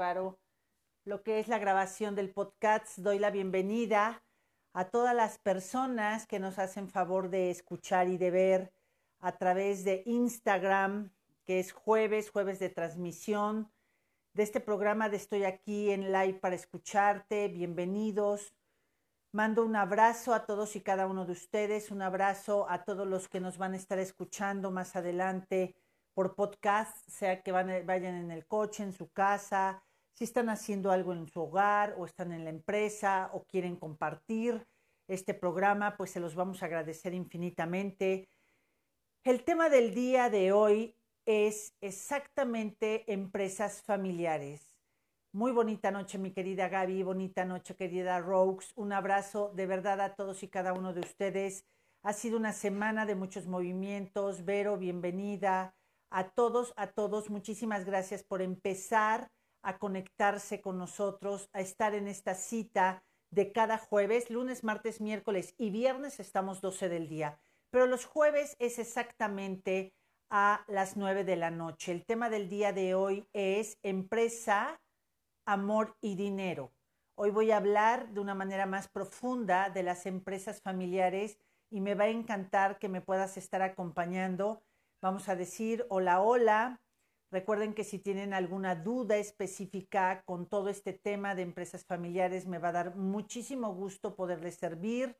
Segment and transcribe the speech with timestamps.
[0.00, 0.40] preparo
[1.04, 2.96] lo que es la grabación del podcast.
[2.96, 4.24] Doy la bienvenida
[4.72, 8.72] a todas las personas que nos hacen favor de escuchar y de ver
[9.18, 11.12] a través de Instagram,
[11.44, 13.70] que es jueves, jueves de transmisión
[14.32, 17.48] de este programa de Estoy aquí en live para escucharte.
[17.48, 18.54] Bienvenidos.
[19.32, 23.28] Mando un abrazo a todos y cada uno de ustedes, un abrazo a todos los
[23.28, 25.76] que nos van a estar escuchando más adelante
[26.14, 29.82] por podcast, sea que vayan en el coche, en su casa,
[30.12, 34.66] si están haciendo algo en su hogar o están en la empresa o quieren compartir
[35.08, 38.28] este programa, pues se los vamos a agradecer infinitamente.
[39.24, 40.94] El tema del día de hoy
[41.26, 44.70] es exactamente empresas familiares.
[45.32, 48.72] Muy bonita noche, mi querida Gaby, bonita noche, querida Rogues.
[48.76, 51.64] Un abrazo de verdad a todos y cada uno de ustedes.
[52.02, 54.44] Ha sido una semana de muchos movimientos.
[54.44, 55.74] Vero, bienvenida
[56.10, 59.30] a todos, a todos, muchísimas gracias por empezar
[59.62, 65.54] a conectarse con nosotros, a estar en esta cita de cada jueves, lunes, martes, miércoles
[65.58, 67.38] y viernes estamos 12 del día,
[67.70, 69.92] pero los jueves es exactamente
[70.30, 71.92] a las 9 de la noche.
[71.92, 74.80] El tema del día de hoy es empresa,
[75.46, 76.72] amor y dinero.
[77.14, 81.38] Hoy voy a hablar de una manera más profunda de las empresas familiares
[81.70, 84.62] y me va a encantar que me puedas estar acompañando
[85.02, 86.78] Vamos a decir hola, hola.
[87.30, 92.58] Recuerden que si tienen alguna duda específica con todo este tema de empresas familiares, me
[92.58, 95.16] va a dar muchísimo gusto poderles servir.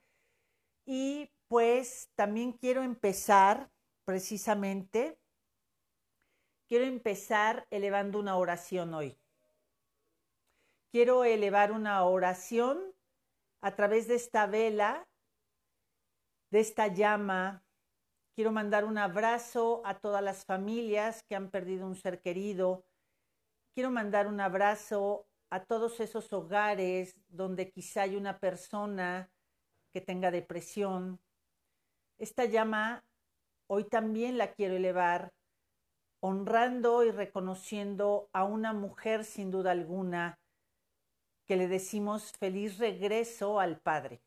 [0.84, 3.70] Y pues también quiero empezar
[4.04, 5.20] precisamente,
[6.66, 9.16] quiero empezar elevando una oración hoy.
[10.90, 12.92] Quiero elevar una oración
[13.60, 15.06] a través de esta vela,
[16.50, 17.62] de esta llama
[18.40, 22.86] Quiero mandar un abrazo a todas las familias que han perdido un ser querido.
[23.74, 29.30] Quiero mandar un abrazo a todos esos hogares donde quizá hay una persona
[29.92, 31.20] que tenga depresión.
[32.16, 33.04] Esta llama
[33.66, 35.34] hoy también la quiero elevar,
[36.20, 40.38] honrando y reconociendo a una mujer sin duda alguna
[41.44, 44.22] que le decimos feliz regreso al Padre.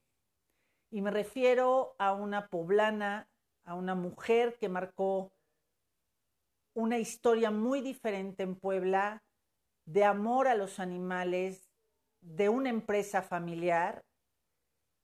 [0.91, 3.27] Y me refiero a una poblana
[3.65, 5.31] a una mujer que marcó
[6.73, 9.23] una historia muy diferente en Puebla
[9.85, 11.69] de amor a los animales,
[12.21, 14.03] de una empresa familiar.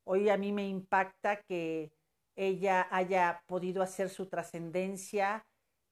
[0.06, 1.92] Hoy a mí me impacta que
[2.36, 5.46] ella haya podido hacer su trascendencia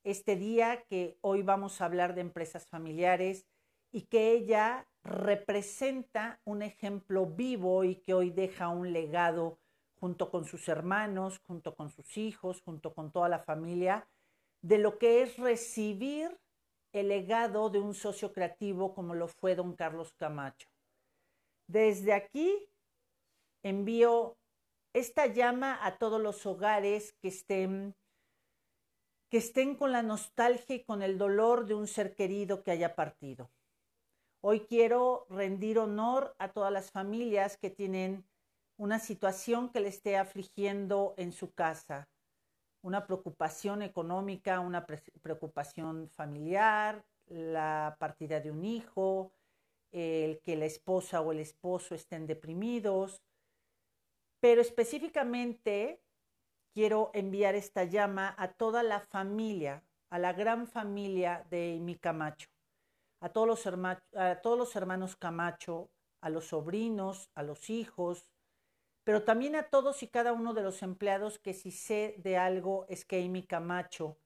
[0.03, 3.45] este día que hoy vamos a hablar de empresas familiares
[3.91, 9.59] y que ella representa un ejemplo vivo y que hoy deja un legado
[9.99, 14.07] junto con sus hermanos, junto con sus hijos, junto con toda la familia,
[14.61, 16.37] de lo que es recibir
[16.93, 20.69] el legado de un socio creativo como lo fue don Carlos Camacho.
[21.67, 22.69] Desde aquí
[23.63, 24.37] envío
[24.93, 27.95] esta llama a todos los hogares que estén
[29.29, 32.95] que estén con la nostalgia y con el dolor de un ser querido que haya
[32.95, 33.51] partido.
[34.39, 38.25] Hoy quiero rendir honor a todas las familias que tienen
[38.77, 42.07] una situación que le esté afligiendo en su casa,
[42.81, 44.85] una preocupación económica, una
[45.21, 49.33] preocupación familiar, la partida de un hijo,
[49.91, 53.23] el que la esposa o el esposo estén deprimidos.
[54.39, 56.01] Pero específicamente
[56.71, 62.49] quiero enviar esta llama a toda la familia, a la gran familia de mi Camacho,
[63.19, 63.67] a todos los,
[64.15, 65.89] a todos los hermanos Camacho,
[66.21, 68.31] a los sobrinos, a los hijos,
[69.07, 72.85] pero también a todos y cada uno de los empleados que si sé de algo
[72.89, 74.17] es que Amy Camacho,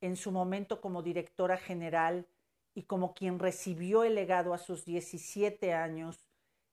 [0.00, 2.26] en su momento como directora general
[2.74, 6.26] y como quien recibió el legado a sus 17 años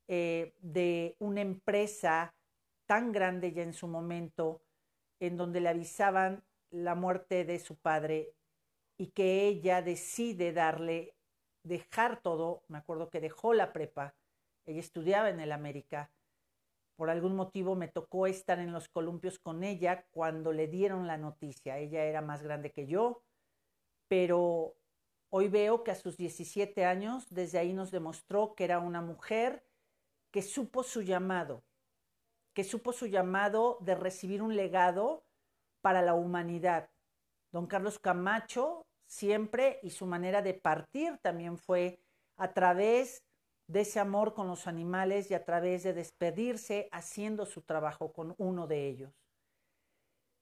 [0.07, 2.34] eh, de una empresa
[2.85, 4.61] tan grande ya en su momento,
[5.19, 8.34] en donde le avisaban la muerte de su padre
[8.97, 11.17] y que ella decide darle,
[11.63, 14.16] dejar todo, me acuerdo que dejó la prepa,
[14.66, 16.09] ella estudiaba en el América,
[17.02, 21.18] por algún motivo me tocó estar en los columpios con ella cuando le dieron la
[21.18, 21.80] noticia.
[21.80, 23.24] Ella era más grande que yo,
[24.08, 24.76] pero
[25.32, 29.66] hoy veo que a sus 17 años, desde ahí nos demostró que era una mujer
[30.30, 31.64] que supo su llamado,
[32.53, 35.26] que supo su llamado de recibir un legado
[35.82, 36.92] para la humanidad.
[37.52, 42.00] Don Carlos Camacho siempre y su manera de partir también fue
[42.38, 43.24] a través
[43.72, 48.35] de ese amor con los animales y a través de despedirse haciendo su trabajo con
[48.38, 49.14] uno de ellos.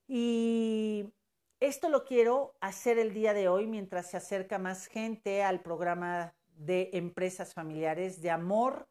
[0.08, 1.14] Y
[1.60, 6.34] esto lo quiero hacer el día de hoy mientras se acerca más gente al programa
[6.56, 8.90] de empresas familiares, de amor,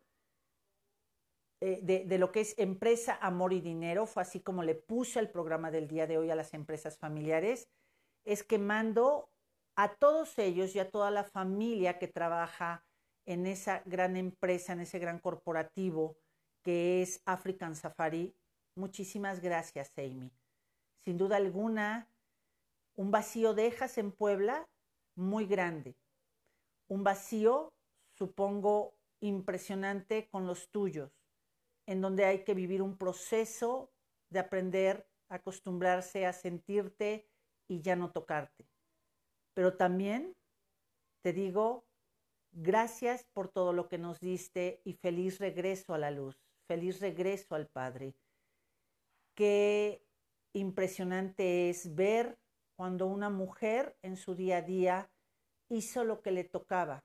[1.60, 5.30] eh, de, lo que es empresa, amor y dinero, fue así como le puse el
[5.30, 7.68] programa del día de hoy a las empresas familiares,
[8.24, 9.32] es que mando
[9.74, 12.84] a todos ellos y a toda la familia que trabaja
[13.28, 16.16] en esa gran empresa, en ese gran corporativo
[16.62, 18.34] que es African Safari.
[18.74, 20.32] Muchísimas gracias, Amy.
[21.04, 22.08] Sin duda alguna,
[22.96, 24.66] un vacío dejas en Puebla
[25.14, 25.94] muy grande.
[26.88, 27.74] Un vacío,
[28.14, 31.12] supongo, impresionante con los tuyos,
[31.84, 33.92] en donde hay que vivir un proceso
[34.30, 37.28] de aprender a acostumbrarse a sentirte
[37.68, 38.66] y ya no tocarte.
[39.52, 40.34] Pero también
[41.20, 41.87] te digo,
[42.52, 47.54] gracias por todo lo que nos diste y feliz regreso a la luz, feliz regreso
[47.54, 48.14] al Padre.
[49.34, 50.04] Qué
[50.52, 52.38] impresionante es ver
[52.76, 55.10] cuando una mujer en su día a día
[55.68, 57.04] hizo lo que le tocaba.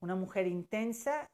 [0.00, 1.30] Una mujer intensa,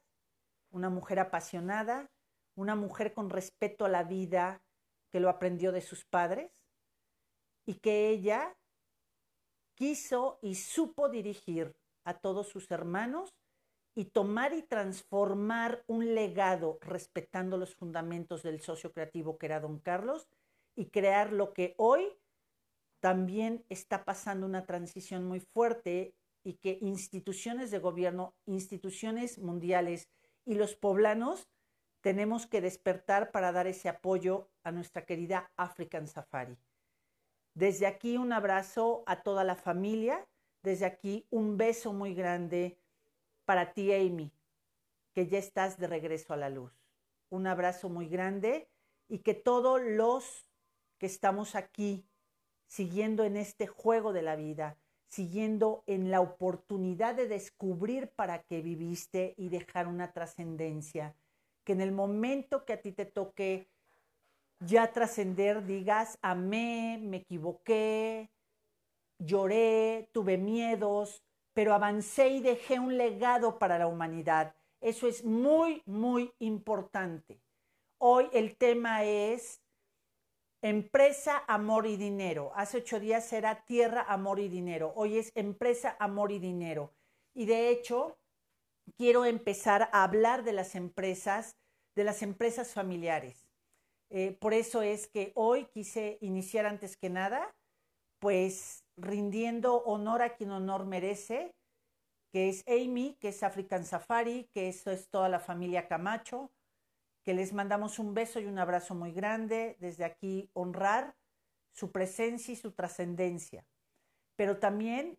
[0.71, 2.11] una mujer apasionada,
[2.55, 4.61] una mujer con respeto a la vida
[5.11, 6.51] que lo aprendió de sus padres
[7.65, 8.55] y que ella
[9.75, 13.33] quiso y supo dirigir a todos sus hermanos
[13.95, 19.79] y tomar y transformar un legado respetando los fundamentos del socio creativo que era don
[19.79, 20.27] Carlos
[20.75, 22.07] y crear lo que hoy
[22.99, 26.13] también está pasando una transición muy fuerte
[26.43, 30.09] y que instituciones de gobierno, instituciones mundiales
[30.45, 31.47] y los poblanos
[32.01, 36.57] tenemos que despertar para dar ese apoyo a nuestra querida African Safari.
[37.53, 40.25] Desde aquí un abrazo a toda la familia,
[40.63, 42.77] desde aquí un beso muy grande
[43.45, 44.31] para ti, Amy,
[45.13, 46.71] que ya estás de regreso a la luz.
[47.29, 48.69] Un abrazo muy grande
[49.07, 50.45] y que todos los
[50.97, 52.05] que estamos aquí
[52.67, 54.77] siguiendo en este juego de la vida,
[55.07, 61.15] siguiendo en la oportunidad de descubrir para qué viviste y dejar una trascendencia,
[61.63, 63.67] que en el momento que a ti te toque
[64.59, 68.29] ya trascender, digas, amé, me equivoqué,
[69.19, 71.23] lloré, tuve miedos,
[71.53, 74.55] pero avancé y dejé un legado para la humanidad.
[74.81, 77.41] Eso es muy, muy importante.
[77.99, 79.61] Hoy el tema es
[80.61, 82.51] Empresa, amor y dinero.
[82.53, 84.91] Hace ocho días era tierra, amor y dinero.
[84.95, 86.91] Hoy es empresa, amor y dinero.
[87.33, 88.17] Y de hecho,
[88.97, 91.55] quiero empezar a hablar de las empresas,
[91.95, 93.47] de las empresas familiares.
[94.09, 97.55] Eh, por eso es que hoy quise iniciar antes que nada,
[98.19, 101.55] pues rindiendo honor a quien honor merece,
[102.31, 106.51] que es Amy, que es African Safari, que eso es toda la familia Camacho,
[107.23, 109.77] que les mandamos un beso y un abrazo muy grande.
[109.79, 111.15] Desde aquí honrar
[111.71, 113.65] su presencia y su trascendencia.
[114.35, 115.17] Pero también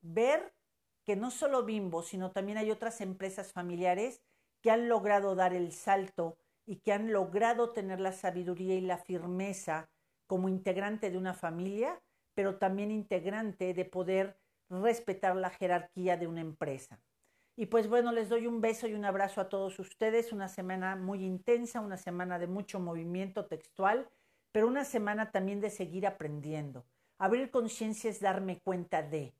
[0.00, 0.54] ver
[1.04, 4.20] que no solo Bimbo, sino también hay otras empresas familiares
[4.60, 8.98] que han logrado dar el salto y que han logrado tener la sabiduría y la
[8.98, 9.88] firmeza
[10.26, 12.02] como integrante de una familia,
[12.38, 14.38] pero también integrante de poder
[14.70, 17.00] respetar la jerarquía de una empresa.
[17.56, 20.32] Y pues bueno, les doy un beso y un abrazo a todos ustedes.
[20.32, 24.08] Una semana muy intensa, una semana de mucho movimiento textual,
[24.52, 26.84] pero una semana también de seguir aprendiendo.
[27.18, 29.34] Abrir conciencia es darme cuenta de.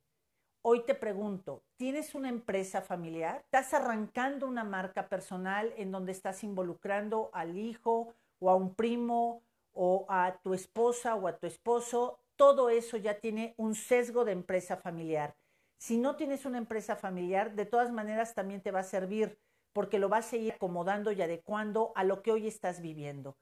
[0.63, 3.43] Hoy te pregunto, ¿tienes una empresa familiar?
[3.45, 9.45] ¿Estás arrancando una marca personal en donde estás involucrando al hijo o a un primo
[9.73, 12.19] o a tu esposa o a tu esposo?
[12.39, 15.37] Todo eso ya tiene un sesgo de empresa familiar.
[15.77, 19.41] Si no tienes una empresa familiar, de todas maneras también te va a servir
[19.73, 23.37] porque lo vas a ir acomodando y adecuando a lo que hoy estás viviendo.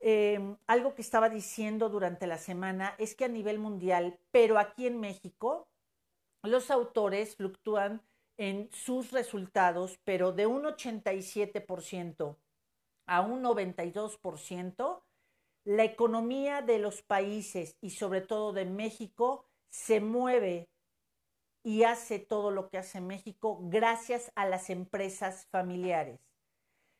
[0.00, 4.88] Em, algo que estaba diciendo durante la semana es que a nivel mundial, pero aquí
[4.88, 5.68] en México,
[6.42, 8.02] los autores fluctúan
[8.36, 12.36] en sus resultados, pero de un 87%
[13.06, 15.04] a un 92%,
[15.68, 20.70] la economía de los países y sobre todo de México se mueve
[21.62, 26.20] y hace todo lo que hace México gracias a las empresas familiares.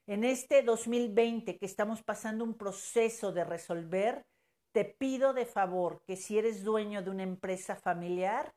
[0.07, 4.27] En este 2020 que estamos pasando un proceso de resolver,
[4.73, 8.55] te pido de favor que si eres dueño de una empresa familiar,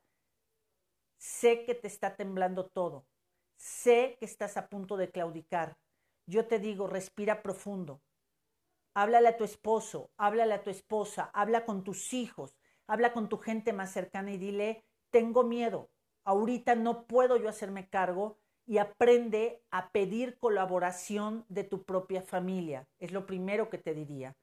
[1.15, 3.05] sé que te está temblando todo,
[3.55, 5.77] sé que estás a punto de claudicar.
[6.25, 8.01] Yo te digo, respira profundo.
[8.93, 12.57] Háblale a tu esposo, háblale a tu esposa, habla con tus hijos,
[12.87, 15.89] habla con tu gente más cercana y dile, tengo miedo,
[16.23, 22.87] ahorita no puedo yo hacerme cargo y aprende a pedir colaboración de tu propia familia.
[22.99, 24.35] Es lo primero que te diría.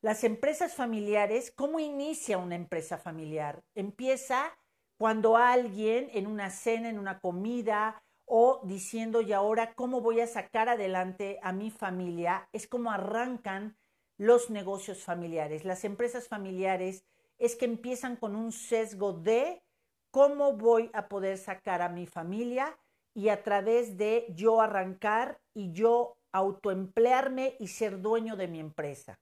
[0.00, 3.64] Las empresas familiares, ¿cómo inicia una empresa familiar?
[3.74, 4.56] Empieza
[4.98, 10.26] cuando alguien en una cena, en una comida o diciendo, y ahora, ¿cómo voy a
[10.26, 12.48] sacar adelante a mi familia?
[12.52, 13.76] Es como arrancan
[14.18, 15.64] los negocios familiares.
[15.64, 17.04] Las empresas familiares
[17.38, 19.62] es que empiezan con un sesgo de
[20.10, 22.78] cómo voy a poder sacar a mi familia
[23.14, 29.18] y a través de yo arrancar y yo autoemplearme y ser dueño de mi empresa.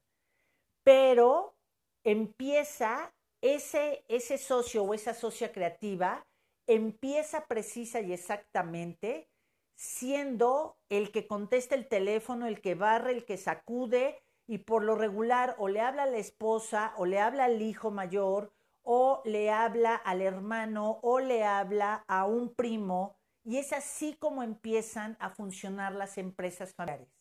[0.82, 1.56] Pero
[2.04, 6.26] empieza ese, ese socio o esa socia creativa
[6.66, 9.28] empieza precisa y exactamente
[9.76, 14.94] siendo el que contesta el teléfono, el que barre, el que sacude y por lo
[14.94, 18.52] regular o le habla a la esposa o le habla al hijo mayor
[18.82, 24.42] o le habla al hermano o le habla a un primo y es así como
[24.42, 27.12] empiezan a funcionar las empresas familiares.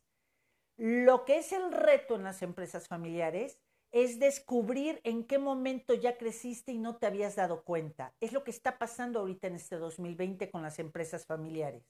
[0.77, 3.59] Lo que es el reto en las empresas familiares
[3.93, 8.15] es descubrir en qué momento ya creciste y no te habías dado cuenta.
[8.19, 11.83] Es lo que está pasando ahorita en este 2020 con las empresas familiares.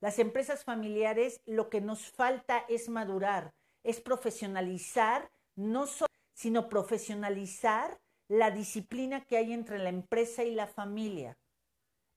[0.00, 8.00] Las empresas familiares lo que nos falta es madurar, es profesionalizar, no solo, sino profesionalizar
[8.28, 11.36] la disciplina que hay entre la empresa y la familia.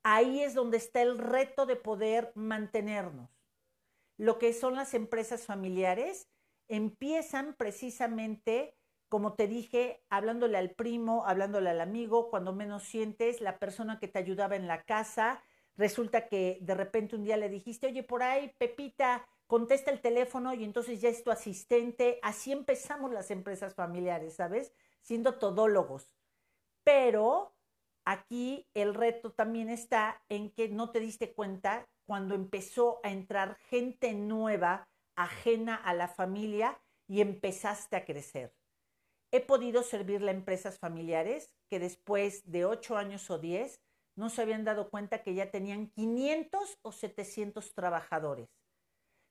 [0.03, 3.31] Ahí es donde está el reto de poder mantenernos.
[4.17, 6.27] Lo que son las empresas familiares
[6.67, 8.75] empiezan precisamente
[9.09, 14.07] como te dije, hablándole al primo, hablándole al amigo, cuando menos sientes, la persona que
[14.07, 15.41] te ayudaba en la casa,
[15.75, 20.53] resulta que de repente un día le dijiste, oye, por ahí, Pepita, contesta el teléfono
[20.53, 22.19] y entonces ya es tu asistente.
[22.21, 24.71] Así empezamos las empresas familiares, ¿sabes?
[25.01, 26.13] Siendo todólogos.
[26.83, 27.55] Pero
[28.05, 33.55] aquí el reto también está en que no te diste cuenta cuando empezó a entrar
[33.69, 38.58] gente nueva, ajena a la familia, y empezaste a crecer.
[39.31, 43.79] He podido servirle a empresas familiares que después de ocho años o diez
[44.15, 48.49] no se habían dado cuenta que ya tenían 500 o 700 trabajadores.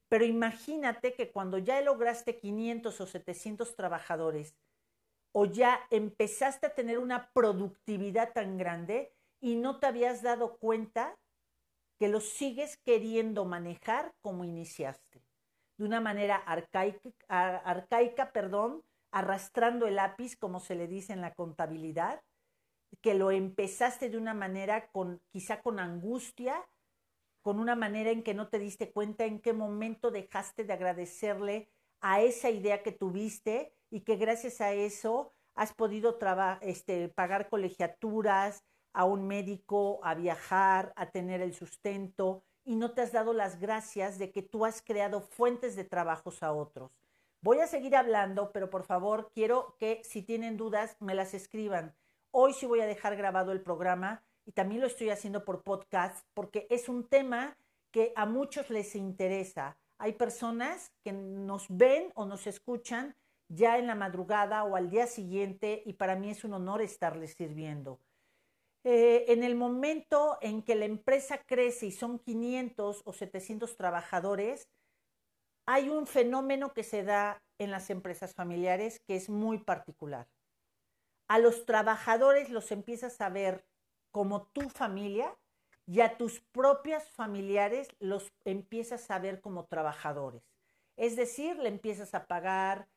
[0.08, 4.54] Pero imagínate que cuando ya lograste 500 o 700 trabajadores
[5.32, 11.18] o ya empezaste a tener una productividad tan grande y no te habías dado cuenta
[11.98, 15.20] que lo sigues queriendo manejar como iniciaste,
[15.76, 22.22] de una manera arcaica perdón, arrastrando el lápiz, como se le dice en la contabilidad,
[23.00, 26.68] que lo empezaste de una manera con quizá con angustia,
[27.42, 31.70] con una manera en que no te diste cuenta en qué momento dejaste de agradecerle
[32.00, 36.18] a esa idea que tuviste y que gracias a eso has podido
[36.60, 43.02] este, pagar colegiaturas, a un médico, a viajar, a tener el sustento y no te
[43.02, 46.90] has dado las gracias de que tú has creado fuentes de trabajos a otros.
[47.40, 51.94] Voy a seguir hablando, pero por favor quiero que si tienen dudas me las escriban.
[52.32, 56.26] Hoy sí voy a dejar grabado el programa y también lo estoy haciendo por podcast
[56.34, 57.56] porque es un tema
[57.92, 59.78] que a muchos les interesa.
[59.98, 63.14] Hay personas que nos ven o nos escuchan
[63.48, 67.34] ya en la madrugada o al día siguiente y para mí es un honor estarles
[67.34, 68.00] sirviendo.
[68.82, 74.68] Eh, en el momento en que la empresa crece y son 500 o 700 trabajadores,
[75.70, 80.26] hay un fenómeno que se da en las empresas familiares que es muy particular.
[81.28, 83.66] A los trabajadores los empiezas a ver
[84.10, 85.36] como tu familia
[85.86, 90.42] y a tus propios familiares los empiezas a ver como trabajadores.
[90.96, 92.88] Es decir, le empiezas a pagar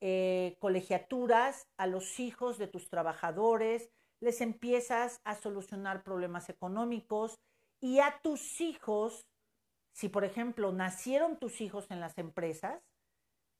[0.00, 7.40] eh, colegiaturas a los hijos de tus trabajadores, les empiezas a solucionar problemas económicos
[7.80, 9.26] y a tus hijos
[9.92, 12.82] si por ejemplo nacieron tus hijos en las empresas,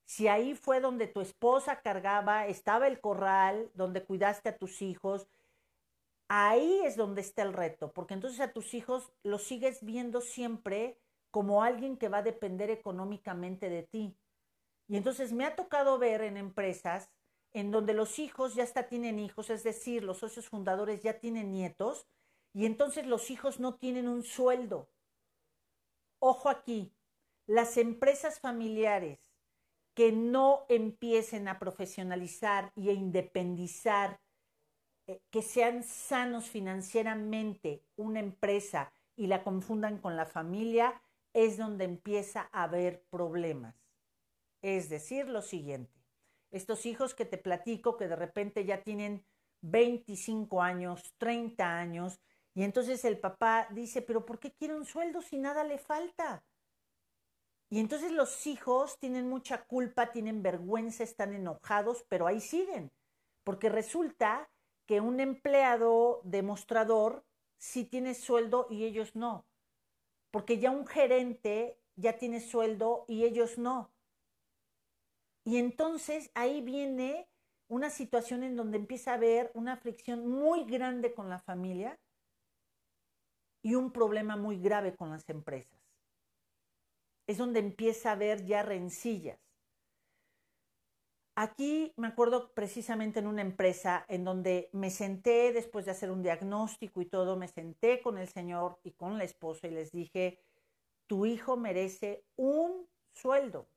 [0.05, 5.27] si ahí fue donde tu esposa cargaba, estaba el corral, donde cuidaste a tus hijos,
[6.27, 10.97] ahí es donde está el reto, porque entonces a tus hijos los sigues viendo siempre
[11.29, 14.17] como alguien que va a depender económicamente de ti.
[14.87, 17.09] Y entonces me ha tocado ver en empresas
[17.53, 21.51] en donde los hijos ya hasta tienen hijos, es decir, los socios fundadores ya tienen
[21.51, 22.07] nietos,
[22.53, 24.89] y entonces los hijos no tienen un sueldo.
[26.23, 26.93] Ojo aquí,
[27.47, 29.19] las empresas familiares
[29.95, 34.21] que no empiecen a profesionalizar y a independizar,
[35.07, 41.01] eh, que sean sanos financieramente una empresa y la confundan con la familia,
[41.33, 43.75] es donde empieza a haber problemas.
[44.61, 46.05] Es decir, lo siguiente,
[46.51, 49.25] estos hijos que te platico que de repente ya tienen
[49.61, 52.21] 25 años, 30 años,
[52.53, 56.43] y entonces el papá dice, pero ¿por qué quiere un sueldo si nada le falta?
[57.69, 62.91] Y entonces los hijos tienen mucha culpa, tienen vergüenza, están enojados, pero ahí siguen.
[63.45, 64.49] Porque resulta
[64.85, 67.23] que un empleado demostrador
[67.57, 69.45] sí tienes sueldo y ellos no.
[70.31, 73.89] Porque ya un gerente ya tiene sueldo y ellos no.
[75.45, 77.29] Y entonces ahí viene
[77.69, 81.97] una situación en donde empieza a haber una fricción muy grande con la familia
[83.61, 85.79] y un problema muy grave con las empresas.
[87.27, 89.39] Es donde empieza a haber ya rencillas.
[91.35, 96.21] Aquí me acuerdo precisamente en una empresa en donde me senté después de hacer un
[96.21, 100.39] diagnóstico y todo, me senté con el señor y con la esposa y les dije,
[101.07, 103.67] tu hijo merece un sueldo.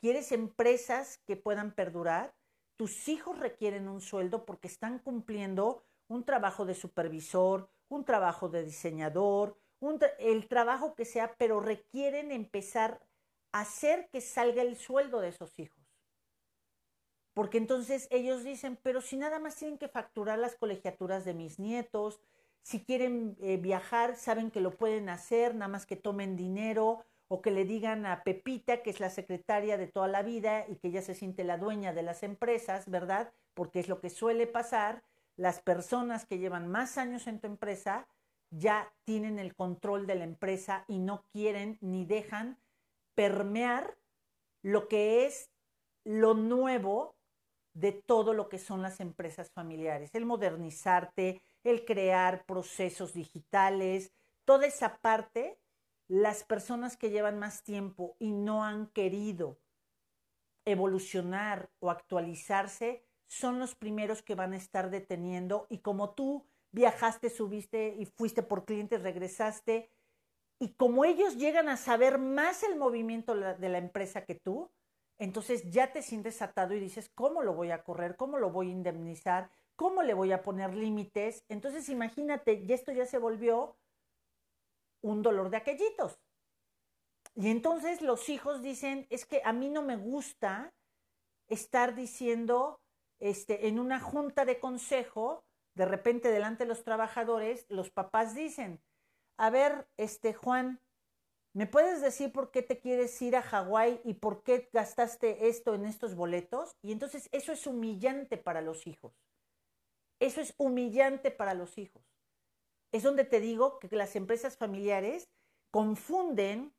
[0.00, 2.34] ¿Quieres empresas que puedan perdurar?
[2.76, 8.64] Tus hijos requieren un sueldo porque están cumpliendo un trabajo de supervisor, un trabajo de
[8.64, 9.56] diseñador,
[10.18, 13.00] el trabajo que sea, pero requieren empezar
[13.52, 15.84] a hacer que salga el sueldo de esos hijos.
[17.34, 21.58] Porque entonces ellos dicen, pero si nada más tienen que facturar las colegiaturas de mis
[21.58, 22.20] nietos,
[22.62, 27.42] si quieren eh, viajar, saben que lo pueden hacer, nada más que tomen dinero o
[27.42, 30.90] que le digan a Pepita, que es la secretaria de toda la vida y que
[30.90, 33.32] ya se siente la dueña de las empresas, ¿verdad?
[33.54, 35.02] Porque es lo que suele pasar,
[35.36, 38.06] las personas que llevan más años en tu empresa
[38.50, 42.58] ya tienen el control de la empresa y no quieren ni dejan
[43.14, 43.96] permear
[44.62, 45.50] lo que es
[46.04, 47.16] lo nuevo
[47.72, 54.12] de todo lo que son las empresas familiares, el modernizarte, el crear procesos digitales,
[54.44, 55.58] toda esa parte,
[56.06, 59.58] las personas que llevan más tiempo y no han querido
[60.64, 67.30] evolucionar o actualizarse, son los primeros que van a estar deteniendo y como tú viajaste,
[67.30, 69.90] subiste y fuiste por clientes, regresaste,
[70.60, 74.70] y como ellos llegan a saber más el movimiento de la empresa que tú,
[75.18, 78.16] entonces ya te sientes atado y dices, ¿cómo lo voy a correr?
[78.16, 79.50] ¿Cómo lo voy a indemnizar?
[79.76, 81.44] ¿Cómo le voy a poner límites?
[81.48, 83.76] Entonces imagínate, y esto ya se volvió
[85.02, 86.20] un dolor de aquellitos.
[87.34, 90.72] Y entonces los hijos dicen, es que a mí no me gusta
[91.48, 92.80] estar diciendo
[93.20, 98.80] este, en una junta de consejo, de repente delante de los trabajadores, los papás dicen,
[99.36, 100.80] a ver, este Juan,
[101.52, 105.74] ¿me puedes decir por qué te quieres ir a Hawái y por qué gastaste esto
[105.74, 106.76] en estos boletos?
[106.82, 109.12] Y entonces eso es humillante para los hijos.
[110.20, 112.02] Eso es humillante para los hijos.
[112.92, 115.28] Es donde te digo que las empresas familiares
[115.70, 116.72] confunden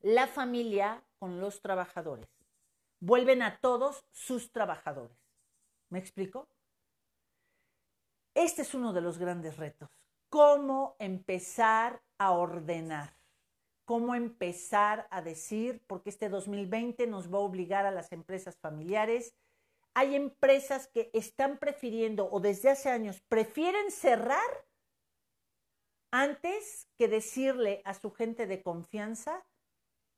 [0.00, 2.28] la familia con los trabajadores.
[3.00, 5.16] Vuelven a todos sus trabajadores.
[5.90, 6.48] ¿Me explico?
[8.34, 9.90] Este es uno de los grandes retos.
[10.28, 13.16] ¿Cómo empezar a ordenar?
[13.84, 19.34] ¿Cómo empezar a decir, porque este 2020 nos va a obligar a las empresas familiares?
[19.94, 24.66] Hay empresas que están prefiriendo o desde hace años prefieren cerrar
[26.10, 29.44] antes que decirle a su gente de confianza,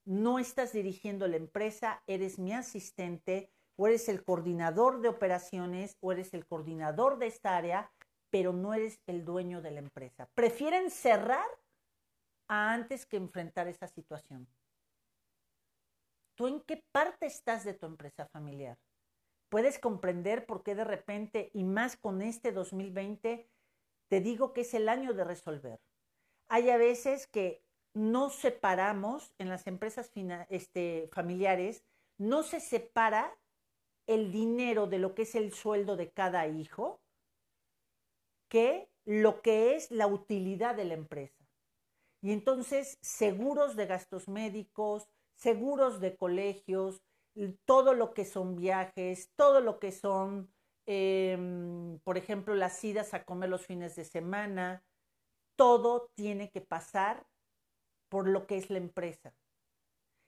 [0.04, 6.12] no estás dirigiendo la empresa, eres mi asistente, o eres el coordinador de operaciones o
[6.12, 7.90] eres el coordinador de esta área,
[8.28, 10.28] pero no eres el dueño de la empresa.
[10.34, 11.46] Prefieren cerrar
[12.46, 14.46] antes que enfrentar esa situación.
[16.34, 18.76] ¿Tú en qué parte estás de tu empresa familiar?
[19.48, 23.48] ¿Puedes comprender por qué de repente, y más con este 2020,
[24.08, 25.80] te digo que es el año de resolver?
[26.50, 27.64] Hay a veces que
[27.94, 30.12] no separamos en las empresas
[30.50, 31.82] este, familiares,
[32.18, 33.39] no se separa
[34.10, 37.00] el dinero de lo que es el sueldo de cada hijo
[38.48, 41.46] que lo que es la utilidad de la empresa.
[42.20, 47.00] Y entonces, seguros de gastos médicos, seguros de colegios,
[47.64, 50.52] todo lo que son viajes, todo lo que son,
[50.86, 54.82] em, por ejemplo, las idas a comer los fines de semana,
[55.54, 57.26] todo tiene que pasar
[58.08, 59.32] por lo que es la empresa.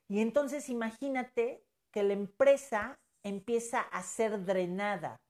[0.08, 5.20] Y entonces imagínate que la empresa empieza a ser drenada.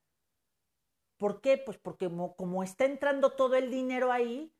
[1.18, 1.56] ¿Por qué?
[1.56, 4.52] Pues porque como, está entrando todo el dinero ahí,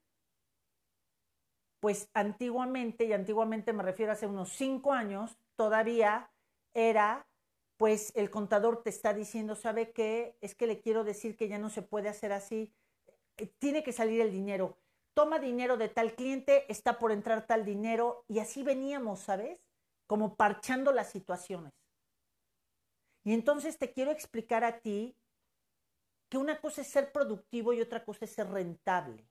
[1.81, 6.31] pues antiguamente, y antiguamente me refiero a hace unos cinco años, todavía
[6.73, 7.27] era,
[7.75, 10.37] pues el contador te está diciendo, ¿sabe qué?
[10.39, 12.73] Es que le quiero decir que ya no se puede hacer así,
[13.35, 14.77] eh, tiene que salir el dinero.
[15.13, 19.59] Toma dinero de tal cliente, está por entrar tal dinero, y así veníamos, ¿sabes?
[20.07, 21.73] Como parchando las situaciones.
[23.23, 25.15] Y entonces te quiero explicar a ti
[26.29, 29.27] que una cosa es ser productivo y otra cosa es ser rentable.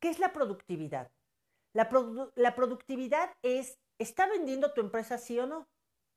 [0.00, 1.10] ¿Qué es la productividad?
[1.72, 1.88] La,
[2.54, 5.68] productividad es, ¿está vendiendo tu empresa sí o no?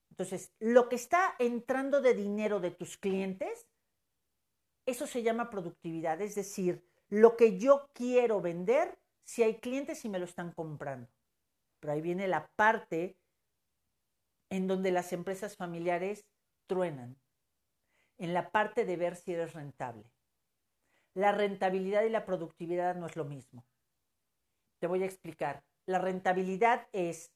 [0.10, 3.68] Entonces, lo que está entrando de dinero de tus clientes,
[4.86, 10.10] eso se llama productividad, es decir, lo que yo quiero vender si hay clientes y
[10.10, 11.10] me lo están comprando.
[11.80, 13.18] Pero ahí viene la parte
[14.50, 16.26] en donde las empresas familiares
[16.68, 17.16] truenan,
[18.18, 20.06] en la parte de ver si eres rentable.
[21.14, 23.66] La rentabilidad y la productividad no es lo mismo.
[24.80, 25.64] Te voy a explicar.
[25.86, 27.32] La rentabilidad es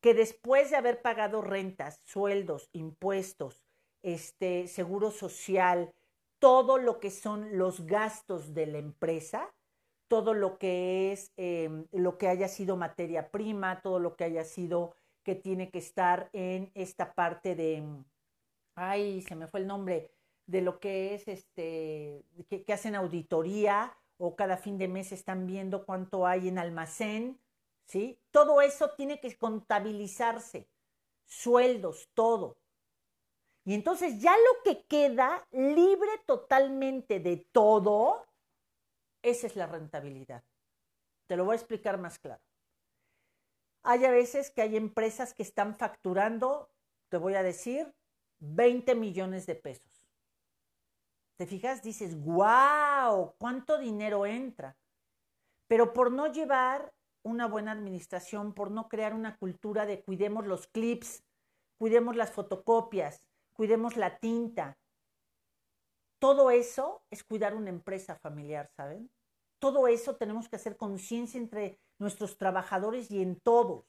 [0.00, 3.64] que después de haber pagado rentas, sueldos, impuestos,
[4.02, 5.92] este, seguro social,
[6.38, 9.52] todo lo que son los gastos de la empresa,
[10.06, 14.44] todo lo que es em, lo que haya sido materia prima, todo lo que haya
[14.44, 17.84] sido que tiene que estar en esta parte de,
[18.78, 20.10] ay, se me fue el nombre,
[20.46, 25.84] de lo que es este, que, hacen auditoría o cada fin de mes están viendo
[25.84, 27.38] cuánto hay en almacén,
[27.84, 28.18] ¿sí?
[28.30, 30.66] Todo eso tiene que contabilizarse,
[31.26, 32.56] sueldos, todo.
[33.64, 38.24] Y entonces ya lo que queda libre totalmente de todo,
[39.22, 40.42] esa es la rentabilidad.
[41.26, 42.42] Te lo voy a explicar más claro.
[43.82, 46.70] Hay a veces que hay empresas que están facturando,
[47.10, 47.94] te voy a decir,
[48.40, 50.06] 20 millones de pesos.
[51.36, 51.82] ¿Te fijas?
[51.82, 54.76] Dices, wow, ¿cuánto dinero entra?
[55.68, 60.66] Pero por no llevar una buena administración, por no crear una cultura de cuidemos los
[60.66, 61.24] clips,
[61.78, 64.78] cuidemos las fotocopias, cuidemos la tinta.
[66.18, 69.10] Todo eso es cuidar una empresa familiar, ¿saben?
[69.60, 73.84] Todo eso tenemos que hacer conciencia entre nuestros trabajadores y en todos.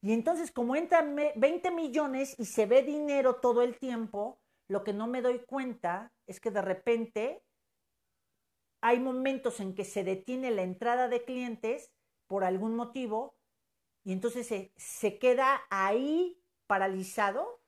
[0.00, 4.92] Y entonces, como entran 20 millones y se ve dinero todo el tiempo, lo que
[4.92, 7.42] no me doy cuenta es que de repente
[8.80, 11.90] hay momentos en que se detiene la entrada de clientes
[12.28, 13.36] por algún motivo
[14.04, 17.60] y entonces se, se queda ahí paralizado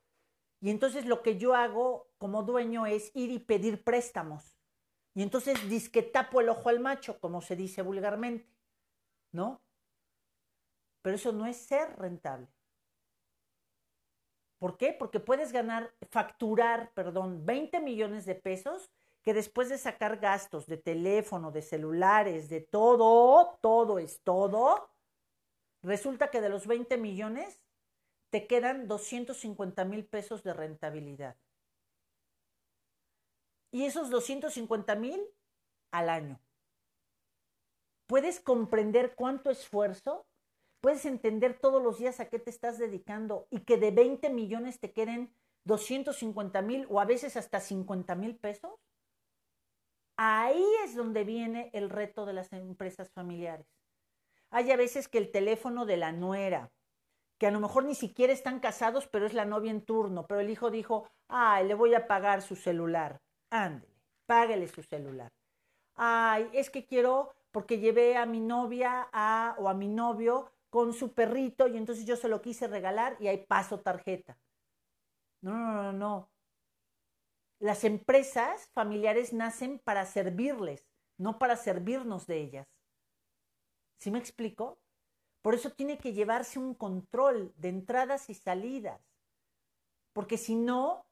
[0.60, 4.56] y entonces lo que yo hago como dueño es ir y pedir préstamos.
[5.14, 8.48] Y entonces disque tapo el ojo al macho, como se dice vulgarmente.
[9.32, 9.62] ¿No?
[11.02, 12.48] Pero eso no es ser rentable.
[14.58, 14.92] ¿Por qué?
[14.92, 18.90] Porque puedes ganar, facturar, perdón, 20 millones de pesos
[19.22, 24.90] que después de sacar gastos de teléfono, de celulares, de todo, todo es todo,
[25.82, 27.60] resulta que de los 20 millones
[28.30, 31.36] te quedan 250 mil pesos de rentabilidad.
[33.72, 35.22] Y esos 250 mil
[35.90, 36.40] al año.
[38.06, 40.26] ¿Puedes comprender cuánto esfuerzo?
[40.80, 44.80] ¿Puedes entender todos los días a qué te estás dedicando y que de 20 millones
[44.80, 48.72] te queden 250 mil o a veces hasta 50 mil pesos?
[50.16, 53.66] Ahí es donde viene el reto de las empresas familiares.
[54.50, 56.72] Hay a veces que el teléfono de la nuera,
[57.38, 60.40] que a lo mejor ni siquiera están casados, pero es la novia en turno, pero
[60.40, 63.20] el hijo dijo, ay, le voy a pagar su celular.
[63.50, 63.92] Ándele,
[64.26, 65.30] páguele su celular.
[65.94, 70.94] Ay, es que quiero, porque llevé a mi novia a, o a mi novio con
[70.94, 74.38] su perrito y entonces yo se lo quise regalar y ahí paso tarjeta.
[75.42, 76.30] No, no, no, no.
[77.58, 80.86] Las empresas familiares nacen para servirles,
[81.18, 82.68] no para servirnos de ellas.
[83.98, 84.78] ¿Sí me explico?
[85.42, 89.00] Por eso tiene que llevarse un control de entradas y salidas.
[90.12, 91.06] Porque si no,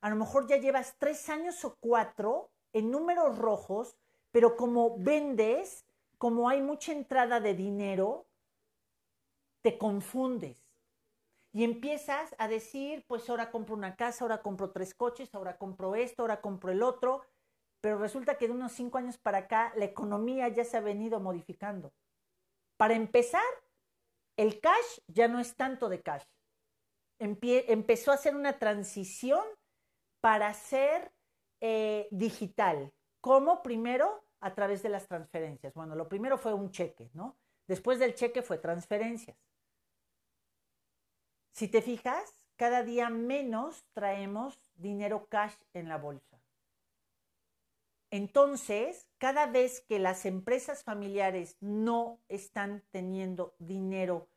[0.00, 3.96] a lo mejor ya llevas tres años o cuatro en números rojos,
[4.30, 5.86] pero como vendes,
[6.18, 8.27] como hay mucha entrada de dinero,
[9.62, 10.64] te confundes.
[11.52, 15.94] Y empiezas a decir, pues ahora compro una casa, ahora compro tres coches, ahora compro
[15.94, 17.22] esto, ahora compro el otro.
[17.80, 21.20] Pero resulta que de unos cinco años para acá la economía ya se ha venido
[21.20, 21.92] modificando.
[22.76, 23.42] Para empezar,
[24.36, 26.24] el cash ya no es tanto de cash.
[27.18, 29.44] empezó a hacer una transición
[30.20, 31.12] para ser
[31.60, 32.92] eh, digital.
[33.20, 33.62] ¿Cómo?
[33.62, 35.74] Primero, a través de las transferencias.
[35.74, 37.36] Bueno, lo primero fue un cheque, ¿no?
[37.66, 39.36] Después del cheque fue transferencias.
[41.58, 46.40] Si te fijas, cada día menos traemos dinero cash en la bolsa.
[48.12, 54.28] Entonces, cada vez que las empresas familiares no están teniendo dinero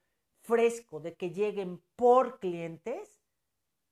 [0.42, 3.22] fresco de que lleguen por clientes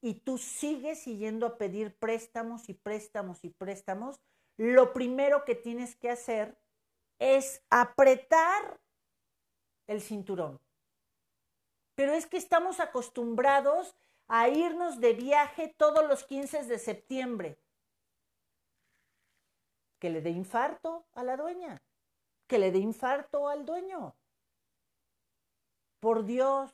[0.02, 4.20] y tú sigues yendo a pedir préstamos y préstamos y préstamos,
[4.58, 6.58] lo primero que tienes que hacer
[7.20, 8.82] es apretar
[9.86, 10.60] el cinturón.
[12.00, 13.94] Pero es que estamos acostumbrados
[14.30, 17.60] a irnos de viaje todos los 15 de septiembre
[20.00, 21.84] que le dé infarto a la dueña,
[22.48, 24.16] que le dé infarto al dueño.
[26.00, 26.74] Por Dios,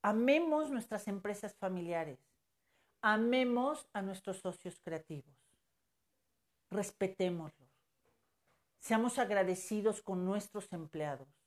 [0.00, 2.20] amemos nuestras empresas familiares,
[3.02, 5.34] amemos a nuestros socios creativos,
[6.70, 7.68] respetémoslos,
[8.78, 11.37] seamos agradecidos con nuestros empleados,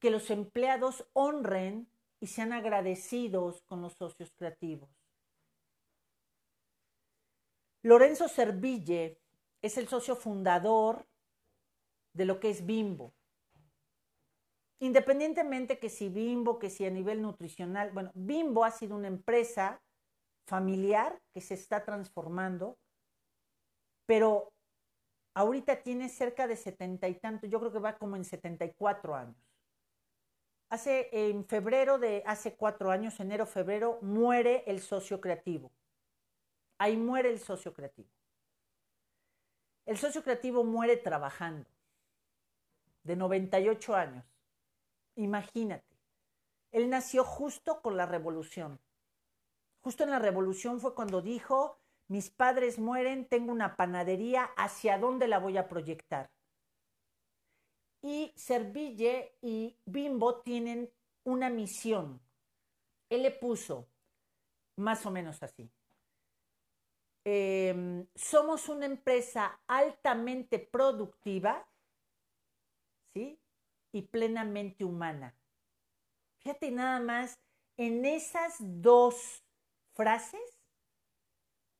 [0.00, 4.90] que los empleados honren y sean agradecidos con los socios creativos.
[7.82, 9.18] Lorenzo Serville
[9.62, 11.06] es el socio fundador
[12.12, 13.14] de lo que es Bimbo.
[14.80, 19.82] Independientemente que si Bimbo, que si a nivel nutricional, bueno, Bimbo ha sido una empresa
[20.46, 22.78] familiar que se está transformando,
[24.06, 24.52] pero
[25.34, 29.49] ahorita tiene cerca de setenta y tantos, yo creo que va como en 74 años.
[30.70, 35.72] Hace, en febrero de hace cuatro años, enero, febrero, muere el socio creativo.
[36.78, 38.08] Ahí muere el socio creativo.
[39.84, 41.68] El socio creativo muere trabajando,
[43.02, 44.24] de 98 años.
[45.16, 45.96] Imagínate.
[46.70, 48.78] Él nació justo con la revolución.
[49.80, 55.26] Justo en la revolución fue cuando dijo, mis padres mueren, tengo una panadería, ¿hacia dónde
[55.26, 56.30] la voy a proyectar?
[58.02, 60.90] Y Serville y Bimbo tienen
[61.24, 62.20] una misión.
[63.08, 63.86] Él le puso
[64.76, 65.70] más o menos así.
[67.24, 71.66] Em, somos una empresa altamente productiva,
[73.12, 73.38] ¿sí?
[73.92, 75.34] Y plenamente humana.
[76.38, 77.38] Fíjate nada más
[77.76, 79.44] en esas dos
[79.94, 80.40] frases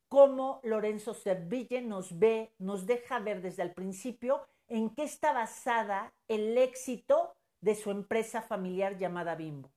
[0.09, 6.15] cómo Lorenzo Serville nos ve, nos deja ver desde el principio en qué está basada
[6.29, 9.71] el éxito de su empresa familiar llamada Bimbo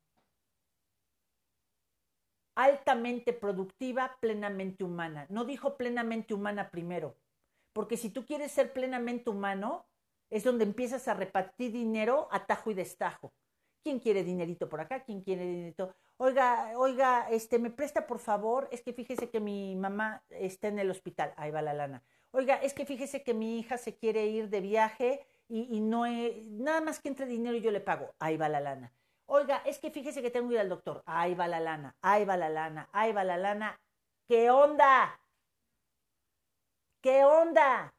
[2.55, 5.25] altamente productiva, plenamente humana.
[5.29, 7.17] No dijo plenamente humana primero,
[7.73, 9.85] porque si tú quieres ser plenamente humano,
[10.29, 13.33] es donde empiezas a repartir dinero a tajo y destajo.
[13.83, 15.03] ¿Quién quiere dinerito por acá?
[15.03, 15.93] ¿Quién quiere dinerito?
[16.17, 20.79] Oiga, oiga, este, me presta por favor, es que fíjese que mi mamá está en
[20.79, 22.03] el hospital, ahí va la lana.
[22.35, 26.81] Oiga, es que fíjese que mi hija se quiere ir de viaje y, no, nada
[26.81, 28.91] más que entre dinero y yo le pago, ahí va la lana.
[29.27, 31.03] Oiga, es que fíjese que tengo que ir al doctor.
[31.05, 33.79] Ahí va la lana, ahí va la lana, ahí va la lana.
[34.27, 35.19] ¿Qué onda?
[37.01, 37.93] ¿Qué onda?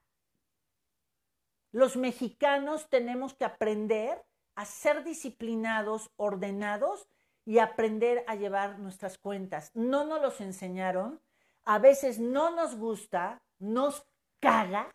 [1.70, 4.20] Los mexicanos tenemos que aprender
[4.56, 7.08] a ser disciplinados, ordenados
[7.44, 9.70] y aprender a llevar nuestras cuentas.
[9.74, 11.20] No nos los enseñaron,
[11.64, 14.04] a veces no nos gusta, nos
[14.44, 14.90] caga,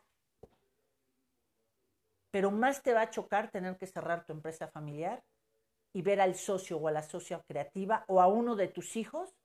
[2.32, 5.24] pero más te va a chocar tener que cerrar tu empresa familiar
[5.94, 9.36] y ver al socio o a la socia creativa o a uno de tus hijos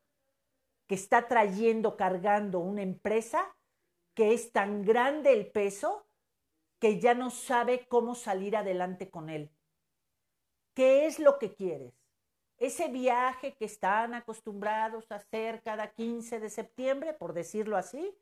[0.86, 3.56] que está trayendo, cargando una empresa
[4.14, 6.06] que es tan grande el peso
[6.78, 9.50] que ya no sabe cómo salir adelante con él.
[10.74, 11.94] ¿Qué es lo que quieres?
[12.58, 18.14] Ese viaje que están acostumbrados a hacer cada 15 de septiembre, por decirlo así,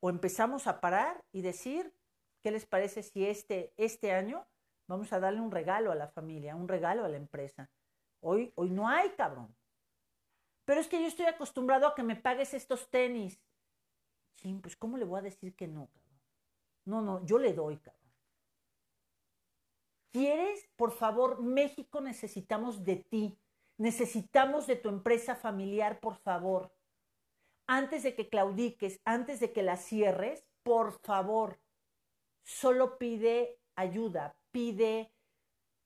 [0.00, 1.94] o empezamos a parar y decir,
[2.42, 4.46] ¿qué les parece si este, este año
[4.88, 7.70] Vamos a darle un regalo a la familia, un regalo a la empresa.
[8.20, 9.54] Hoy, hoy no hay, cabrón.
[10.64, 13.40] Pero es que yo estoy acostumbrado a que me pagues estos tenis.
[14.36, 16.20] Sí, pues ¿cómo le voy a decir que no, cabrón?
[16.84, 18.02] No, no, yo le doy, cabrón.
[20.12, 20.68] ¿Quieres?
[20.76, 23.38] Por favor, México necesitamos de ti.
[23.78, 26.72] Necesitamos de tu empresa familiar, por favor.
[27.66, 31.58] Antes de que claudiques, antes de que la cierres, por favor,
[32.44, 35.12] solo pide ayuda, pide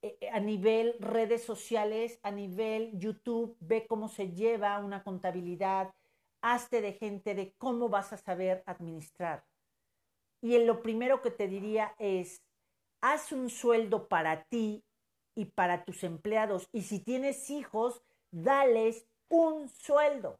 [0.02, 5.94] eh, eh, a nivel redes sociales, a nivel YouTube, ve cómo se lleva una contabilidad,
[6.42, 9.44] hazte de gente de cómo vas a saber administrar.
[10.42, 12.42] Y lo primero que te diría es,
[13.02, 14.82] haz un sueldo para ti
[15.34, 16.68] y para tus empleados.
[16.72, 20.38] Y si tienes hijos, dales un sueldo.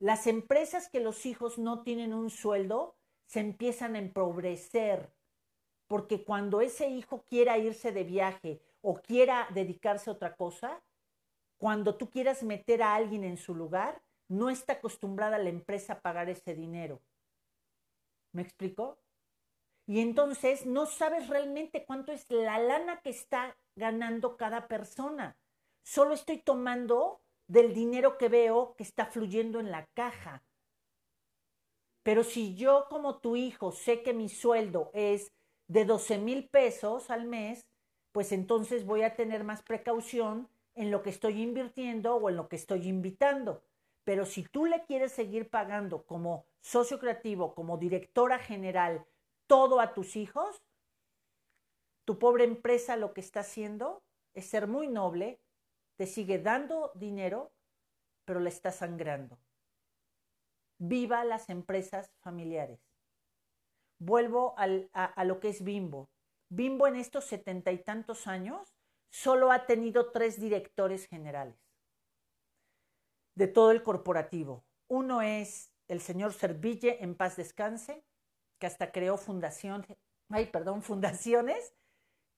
[0.00, 5.12] Las empresas que los hijos no tienen un sueldo se empiezan a empobrecer
[5.86, 10.82] porque cuando ese hijo quiera irse de viaje o quiera dedicarse a otra cosa,
[11.58, 16.00] cuando tú quieras meter a alguien en su lugar, no está acostumbrada la empresa a
[16.00, 17.02] pagar ese dinero.
[18.32, 18.98] ¿Me explico?
[19.86, 25.36] Y entonces no sabes realmente cuánto es la lana que está ganando cada persona.
[25.82, 30.44] Solo estoy tomando del dinero que veo que está fluyendo en la caja.
[32.04, 35.32] Pero si yo como tu hijo sé que mi sueldo es
[35.66, 37.66] de 12 mil pesos al mes,
[38.12, 42.48] pues entonces voy a tener más precaución en lo que estoy invirtiendo o en lo
[42.48, 43.64] que estoy invitando.
[44.04, 49.04] Pero si tú le quieres seguir pagando como socio creativo, como directora general,
[49.48, 50.62] todo a tus hijos,
[52.04, 55.40] tu pobre empresa lo que está haciendo es ser muy noble,
[56.00, 57.52] te sigue dando dinero,
[58.24, 59.38] pero le está sangrando.
[60.78, 62.80] Viva las empresas familiares.
[63.98, 66.08] vuelvo a, a lo que es Bimbo.
[66.48, 68.74] Bimbo en estos setenta y tantos años
[69.10, 71.60] solo ha tenido tres directores generales
[73.34, 74.64] de todo el corporativo.
[74.88, 78.06] Uno es el señor Serville, en paz descanse,
[78.58, 79.86] que hasta creó fundación,
[80.30, 81.74] ay, perdón, fundaciones.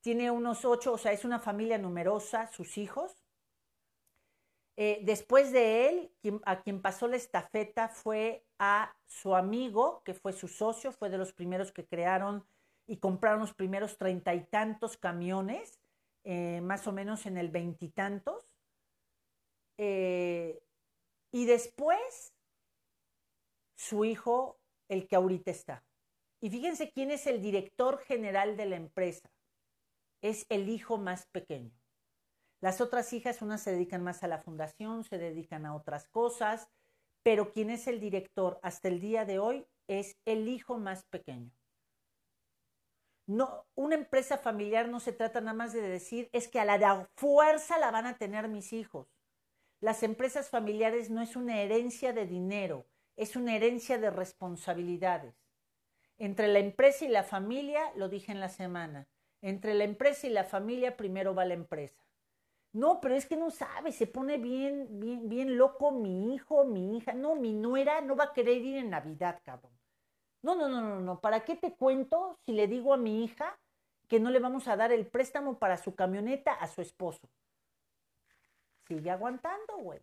[0.01, 3.22] Tiene unos ocho, o sea, es una familia numerosa, sus hijos.
[4.77, 6.13] Eh, después de él,
[6.45, 11.19] a quien pasó la estafeta fue a su amigo, que fue su socio, fue de
[11.19, 12.47] los primeros que crearon
[12.87, 15.79] y compraron los primeros treinta y tantos camiones,
[16.25, 18.49] eh, más o menos en el veintitantos.
[19.79, 20.63] Eh,
[21.33, 22.35] y después,
[23.77, 24.59] su hijo,
[24.89, 25.85] el que ahorita está.
[26.41, 29.31] Y fíjense quién es el director general de la empresa.
[30.23, 31.73] Es el hijo más pequeño.
[32.63, 36.69] Las otras hijas, unas se dedican más a la fundación, se dedican a otras cosas,
[37.25, 41.51] pero quien es el director hasta el día de hoy es el hijo más pequeño.
[43.27, 47.11] No, una empresa familiar no se trata nada más de decir es que a la
[47.17, 49.09] fuerza la van a tener mis hijos.
[49.81, 55.35] Las empresas familiares no es una herencia de dinero, es una herencia de responsabilidades.
[56.17, 59.09] Entre la empresa y la familia, lo dije en la semana,
[59.41, 62.05] entre la empresa y la familia primero va la empresa.
[62.73, 66.97] No, pero es que no sabe, se pone bien, bien, bien loco mi hijo, mi
[66.97, 67.13] hija.
[67.13, 69.73] No, mi nuera no va a querer ir en Navidad, cabrón.
[70.43, 71.21] No, no, no, no, no.
[71.21, 73.59] ¿Para qué te cuento si le digo a mi hija
[74.09, 77.29] que no le vamos a dar el préstamo para su camioneta a su esposo?
[78.87, 80.01] sigue aguantando, güey.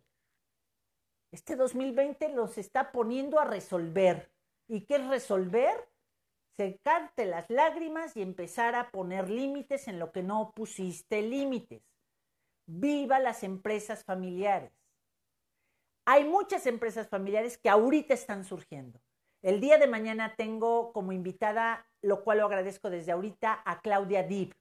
[1.30, 4.32] Este 2020 los está poniendo a resolver.
[4.66, 5.88] ¿Y qué es resolver?
[6.56, 11.82] Secarte las lágrimas y empezar a poner límites en lo que no pusiste límites.
[12.66, 14.72] Viva las empresas familiares.
[16.06, 19.00] Hay muchas empresas familiares que ahorita están surgiendo.
[19.42, 24.22] El día de mañana tengo como invitada, lo cual lo agradezco desde ahorita, a Claudia
[24.22, 24.54] Deep.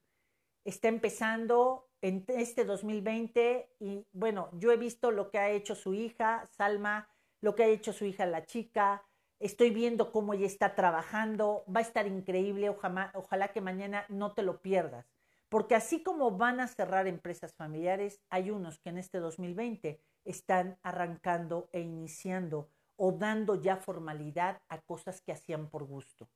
[0.64, 5.94] Está empezando en este 2020 y bueno, yo he visto lo que ha hecho su
[5.94, 7.10] hija, Salma,
[7.42, 9.04] lo que ha hecho su hija la chica,
[9.40, 14.34] estoy viendo cómo ella está trabajando, va a estar increíble, ojalá, ojalá que mañana no
[14.34, 15.06] te lo pierdas,
[15.50, 20.78] porque así como van a cerrar empresas familiares, hay unos que en este 2020 están
[20.84, 26.30] arrancando e iniciando o dando ya formalidad a cosas que hacían por gusto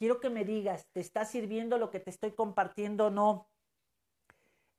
[0.00, 3.50] quiero que me digas, ¿te está sirviendo lo que te estoy compartiendo o no?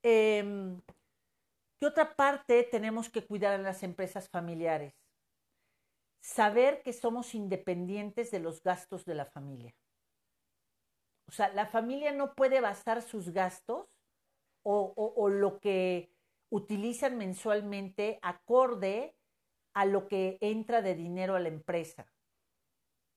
[0.01, 0.81] Em,
[1.79, 4.95] ¿Qué otra parte tenemos que cuidar en las empresas familiares?
[6.21, 9.75] Saber que somos independientes de los gastos de la familia.
[11.31, 13.87] O sea, la familia no puede basar sus gastos
[14.63, 16.11] o, o lo que
[16.49, 19.15] utilizan mensualmente acorde
[19.73, 22.05] a lo que entra de dinero a la empresa.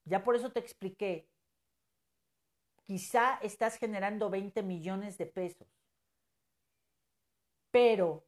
[0.05, 1.29] Ya por eso te expliqué,
[2.85, 5.67] quizá estás generando 20 millones de pesos.
[7.73, 8.25] Pero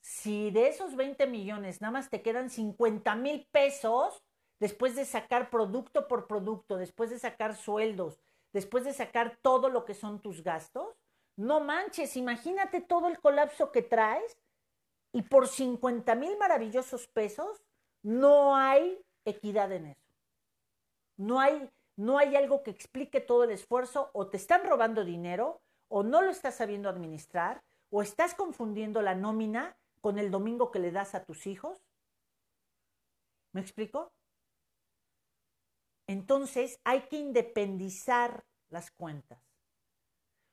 [0.00, 4.22] si de esos 20 millones nada más te quedan 50 mil pesos,
[4.60, 8.20] después de sacar producto por producto, después de sacar sueldos,
[8.52, 10.96] después de sacar todo lo que son tus gastos,
[11.36, 14.38] no manches, imagínate todo el colapso que traes
[15.12, 17.62] y por 50 mil maravillosos pesos
[18.02, 20.08] no hay equidad en eso.
[21.16, 25.60] No hay, no hay algo que explique todo el esfuerzo, o te están robando dinero,
[25.88, 30.78] o no lo estás sabiendo administrar, o estás confundiendo la nómina con el domingo que
[30.78, 31.78] le das a tus hijos.
[33.52, 34.12] ¿Me explico?
[36.08, 39.38] Entonces hay que independizar las cuentas.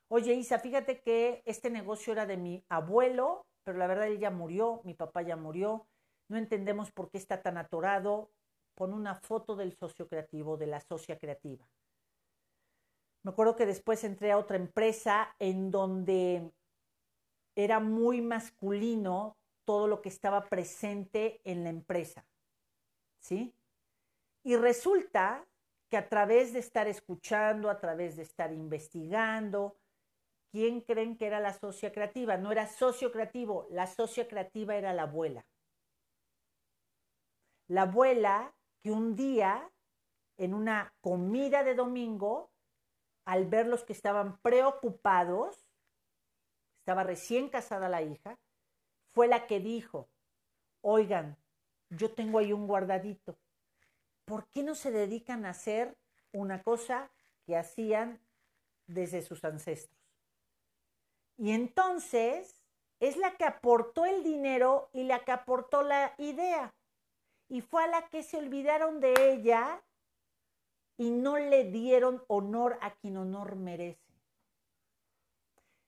[0.09, 4.29] Oye, Isa, fíjate que este negocio era de mi abuelo, pero la verdad él ya
[4.29, 5.87] murió, mi papá ya murió,
[6.27, 8.31] no entendemos por qué está tan atorado,
[8.75, 11.67] pon una foto del socio creativo, de la socia creativa.
[13.23, 16.51] Me acuerdo que después entré a otra empresa en donde
[17.55, 22.27] era muy masculino todo lo que estaba presente en la empresa.
[23.19, 23.54] ¿Sí?
[24.45, 25.43] Y resulta
[25.89, 29.75] que a través de estar escuchando, a través de estar investigando,
[30.51, 32.37] ¿quién creen que era la socia creativa?
[32.37, 35.47] No era socio creativo, la socia creativa era la abuela.
[37.67, 39.71] La abuela que un día,
[40.37, 42.51] en una comida de domingo,
[43.25, 45.65] al ver los que estaban preocupados,
[46.81, 48.37] estaba recién casada la hija,
[49.07, 50.07] fue la que dijo,
[50.81, 51.35] oigan,
[51.89, 53.39] yo tengo ahí un guardadito,
[54.25, 55.97] ¿por qué no se dedican a hacer
[56.31, 57.11] una cosa
[57.45, 58.19] que hacían
[58.87, 59.97] desde sus ancestros?
[61.37, 62.61] Y entonces
[62.99, 66.73] es la que aportó el dinero y la que aportó la idea
[67.49, 69.83] y fue a la que se olvidaron de ella
[70.97, 73.99] y no le dieron honor a quien honor merece.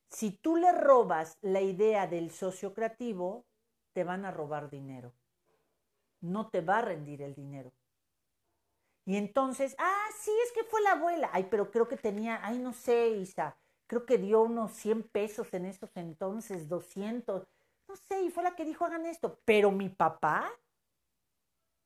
[0.10, 3.46] Si tú le robas la idea del socio creativo,
[3.94, 5.14] te van a robar dinero.
[6.22, 7.72] No te va a rendir el dinero.
[9.08, 11.30] Y entonces, ah, sí, es que fue la abuela.
[11.32, 15.54] Ay, pero creo que tenía, ay, no sé, Isa, creo que dio unos 100 pesos
[15.54, 17.48] en esos entonces, 200.
[17.88, 19.40] No sé, y fue la que dijo, hagan esto.
[19.46, 20.52] Pero mi papá,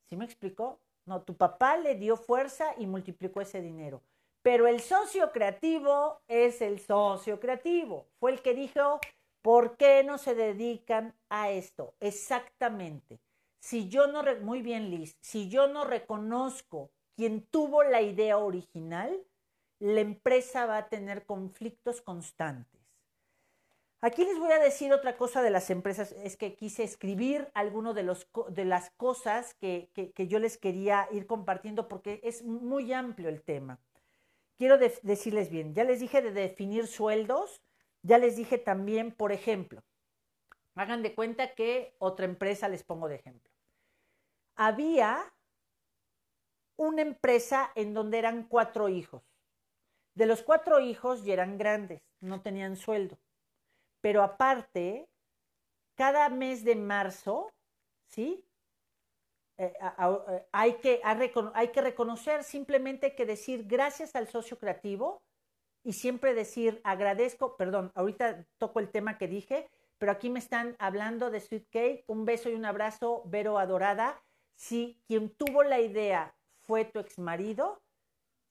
[0.09, 0.79] ¿sí me explicó?
[1.05, 4.01] No, tu papá le dio fuerza y multiplicó ese dinero.
[4.41, 8.07] Pero el socio creativo es el socio creativo.
[8.19, 8.99] Fue el que dijo,
[9.43, 11.93] ¿por qué no se dedican a esto?
[11.99, 13.19] Exactamente.
[13.59, 19.25] Si yo no, muy bien Liz, si yo no reconozco quien tuvo la idea original,
[19.79, 22.81] la empresa va a tener conflictos constantes.
[24.01, 27.93] Aquí les voy a decir otra cosa de las empresas, es que quise escribir algunas
[27.93, 28.17] de,
[28.49, 33.43] de las cosas que, que, yo les quería ir compartiendo porque es muy amplio el
[33.43, 33.79] tema
[34.61, 37.63] quiero decirles bien, ya les dije de definir sueldos,
[38.03, 39.81] ya les dije también, por ejemplo,
[40.75, 43.51] hagan de cuenta que otra empresa les pongo de ejemplo.
[44.55, 45.33] Había
[46.77, 49.23] una empresa en donde eran cuatro hijos.
[50.13, 53.17] De los cuatro hijos ya eran grandes, no tenían sueldo.
[54.01, 55.07] Pero aparte,
[55.95, 57.51] cada mes de marzo,
[58.07, 58.45] ¿sí?
[59.57, 65.21] Eh, eh, hay, que, hay que reconocer, simplemente que decir gracias al socio creativo
[65.83, 70.75] y siempre decir agradezco, perdón, ahorita toco el tema que dije, pero aquí me están
[70.79, 74.23] hablando de Sweet Cake, un beso y un abrazo, Vero adorada.
[74.55, 76.35] Si quien tuvo la idea
[76.71, 77.83] fue tu ex marido,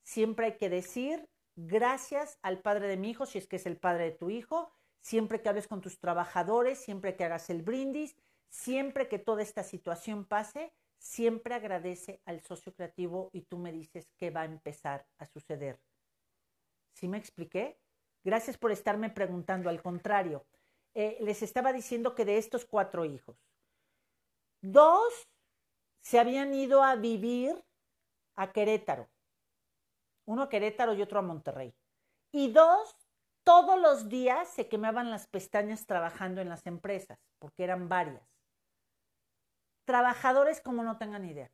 [0.03, 3.77] siempre hay que decir gracias al padre de mi hijo, si es que es el
[3.77, 8.15] padre de tu hijo, siempre que hables con tus trabajadores, siempre que hagas el brindis,
[8.47, 14.07] siempre que toda esta situación pase, siempre agradece al socio creativo y tú me dices
[14.17, 15.81] que va a empezar a suceder.
[16.93, 17.79] ¿Sí me expliqué?
[18.23, 19.67] Gracias por estarme preguntando.
[19.67, 20.45] Al contrario,
[20.93, 23.35] eh, les estaba diciendo que de estos cuatro hijos,
[24.61, 25.11] dos
[26.01, 27.63] se habían ido a vivir
[28.35, 29.09] a Querétaro.
[30.25, 31.73] Uno a Querétaro y otro a Monterrey.
[32.31, 32.95] Y dos,
[33.43, 38.23] todos los días se quemaban las pestañas trabajando en las empresas, porque eran varias.
[39.85, 41.51] Trabajadores como no tengan idea.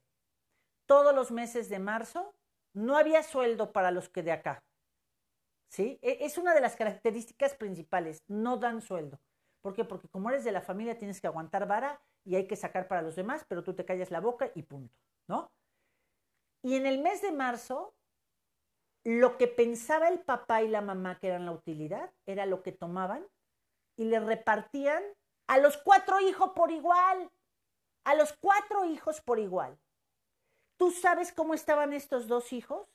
[0.86, 2.36] Todos los meses de marzo
[2.74, 4.64] no había sueldo para los que de acá.
[5.70, 6.00] ¿Sí?
[6.02, 9.20] E, es una de las características principales, no dan sueldo.
[9.62, 9.84] ¿Por qué?
[9.84, 13.02] Porque como eres de la familia tienes que aguantar vara y hay que sacar para
[13.02, 14.96] los demás, pero tú te callas la boca y punto,
[15.28, 15.52] ¿no?
[16.68, 17.96] Y en el mes de marzo,
[19.06, 22.74] lo que pensaba el papá y la mamá que eran la utilidad, era lo que
[22.74, 23.26] tomaban
[23.96, 25.02] y le repartían
[25.48, 27.32] a los cuatro hijos por igual
[28.08, 29.78] a los cuatro hijos por igual.
[30.78, 32.88] ¿Tú sabes cómo estaban estos dos hijos?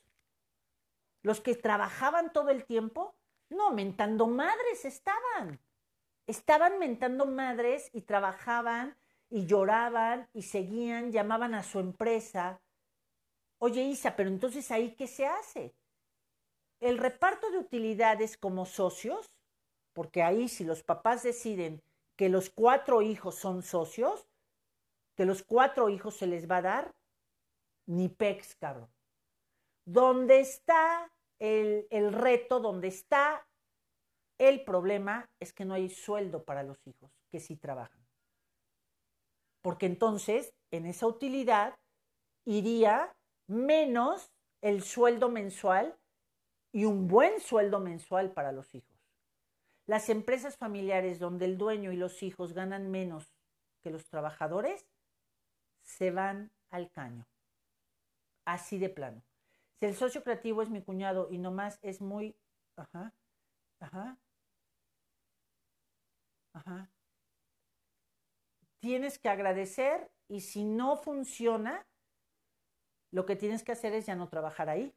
[1.21, 3.15] Los que trabajaban todo el tiempo.
[3.49, 5.59] No, mentando madres estaban.
[6.25, 8.97] Estaban mentando madres y trabajaban
[9.29, 12.59] y lloraban y seguían, llamaban a su empresa.
[13.65, 15.73] Oye, Isa, pero entonces ahí qué se hace?
[16.81, 19.31] El reparto de utilidades como socios,
[19.93, 21.81] porque ahí si los papás deciden
[22.17, 24.27] que los cuatro hijos son socios,
[25.15, 26.91] que los cuatro hijos se les va a dar,
[27.87, 28.89] ni pex, cabrón.
[29.85, 31.09] ¿Dónde está
[31.39, 32.59] el, el reto?
[32.59, 33.47] ¿Dónde está
[34.39, 35.25] el problema?
[35.39, 38.05] Es que no hay sueldo para los hijos que sí trabajan.
[39.61, 41.79] Porque entonces, en esa utilidad,
[42.43, 43.15] iría
[43.47, 44.31] menos
[44.61, 45.97] el sueldo mensual
[46.71, 48.93] y un buen sueldo mensual para los hijos.
[49.85, 53.33] Las empresas familiares donde el dueño y los hijos ganan menos
[53.81, 54.87] que los trabajadores
[55.81, 57.27] se van al caño.
[58.45, 59.21] Así de plano.
[59.79, 62.35] Si el socio creativo es mi cuñado y nomás es muy...
[62.77, 63.13] Ajá,
[63.79, 64.17] ajá,
[66.53, 66.89] ajá.
[68.79, 71.85] Tienes que agradecer y si no funciona,
[73.13, 74.91] lo que tienes que hacer es ya no trabajar ahí.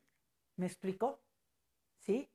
[0.57, 1.21] ¿Me explico?
[1.99, 2.31] ¿Sí?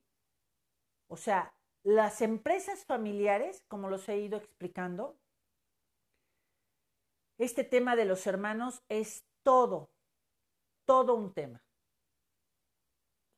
[1.07, 5.17] O sea, las empresas familiares, como los he ido explicando,
[7.39, 9.89] este tema de los hermanos es todo,
[10.85, 11.63] todo un tema.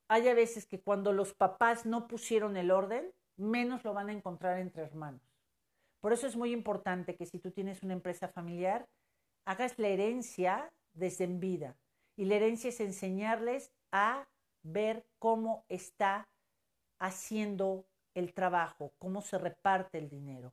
[0.08, 4.12] Hay a veces que cuando los papás no pusieron el orden, menos lo van a
[4.12, 5.22] encontrar entre hermanos.
[6.00, 8.86] Por eso es muy importante que si tú tienes una empresa familiar,
[9.46, 11.74] hagas la herencia desde en vida.
[12.16, 14.26] Y la herencia es enseñarles a
[14.62, 16.28] ver cómo está
[16.98, 17.84] haciendo
[18.14, 20.52] el trabajo, cómo se reparte el dinero.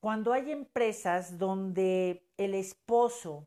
[0.00, 3.46] Cuando hay empresas donde el esposo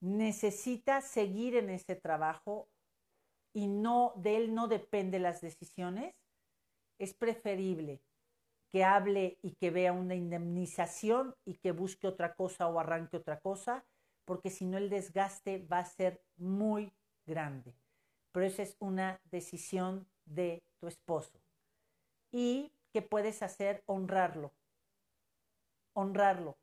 [0.00, 2.68] necesita seguir en ese trabajo
[3.52, 6.14] y no de él no depende las decisiones,
[6.98, 8.00] es preferible
[8.70, 13.40] que hable y que vea una indemnización y que busque otra cosa o arranque otra
[13.40, 13.84] cosa,
[14.24, 16.92] porque si no el desgaste va a ser muy
[17.26, 17.74] grande.
[18.32, 21.40] Pero esa es una decisión de tu esposo.
[22.32, 24.52] Y que puedes hacer honrarlo.
[25.94, 26.58] Honrarlo.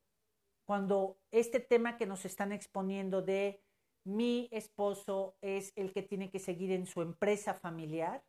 [0.66, 3.62] Cuando este tema que nos están exponiendo de
[4.04, 8.24] mi esposo es el que tiene que seguir en su empresa familiar,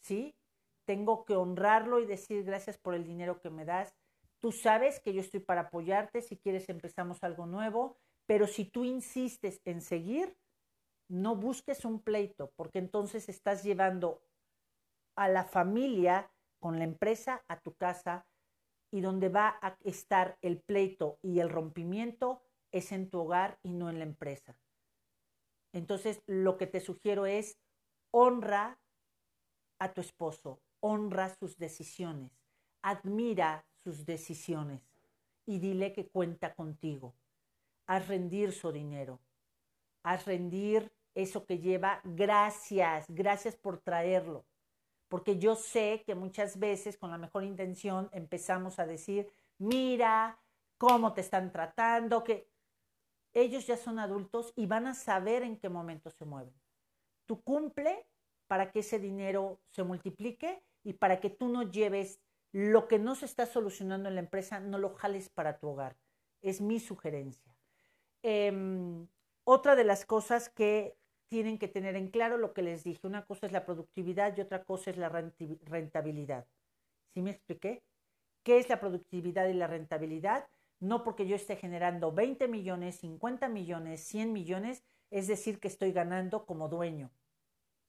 [0.00, 0.36] ¿sí?
[0.84, 3.94] Tengo que honrarlo y decir gracias por el dinero que me das.
[4.38, 7.99] Tú sabes que yo estoy para apoyarte, si quieres empezamos algo nuevo,
[8.30, 10.38] pero si tú insistes en seguir,
[11.08, 14.22] no busques un pleito, porque entonces estás llevando
[15.16, 18.28] a la familia con la empresa a tu casa
[18.92, 23.72] y donde va a estar el pleito y el rompimiento es en tu hogar y
[23.72, 24.56] no en la empresa.
[25.72, 27.58] Entonces, lo que te sugiero es
[28.12, 28.78] honra
[29.80, 32.30] a tu esposo, honra sus decisiones,
[32.80, 34.88] admira sus decisiones
[35.46, 37.16] y dile que cuenta contigo.
[37.90, 39.18] Haz rendir su dinero,
[40.04, 42.00] haz rendir eso que lleva.
[42.04, 44.44] Gracias, gracias por traerlo.
[45.08, 49.28] Porque yo sé que muchas veces con la mejor intención empezamos a decir,
[49.58, 50.38] mira
[50.78, 52.48] cómo te están tratando, que
[53.32, 56.54] ellos ya son adultos y van a saber en qué momento se mueven.
[57.26, 58.06] Tú cumple
[58.46, 62.20] para que ese dinero se multiplique y para que tú no lleves
[62.52, 65.96] lo que no se está solucionando en la empresa, no lo jales para tu hogar.
[66.40, 67.49] Es mi sugerencia.
[68.22, 69.06] Em,
[69.44, 70.96] otra de las cosas que
[71.28, 74.40] tienen que tener en claro lo que les dije, una cosa es la productividad y
[74.40, 76.46] otra cosa es la rentabilidad.
[77.14, 77.82] ¿Sí me expliqué?
[78.42, 80.48] ¿Qué es la productividad y la rentabilidad?
[80.80, 85.92] no porque yo esté generando 20 millones, 50 millones, 100 millones, es decir, que estoy
[85.92, 87.10] ganando como dueño.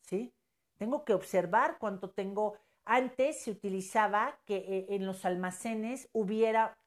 [0.01, 0.33] ¿Sí?
[0.77, 2.57] Tengo que observar cuánto tengo.
[2.83, 6.77] Antes se utilizaba que eh, en los almacenes hubiera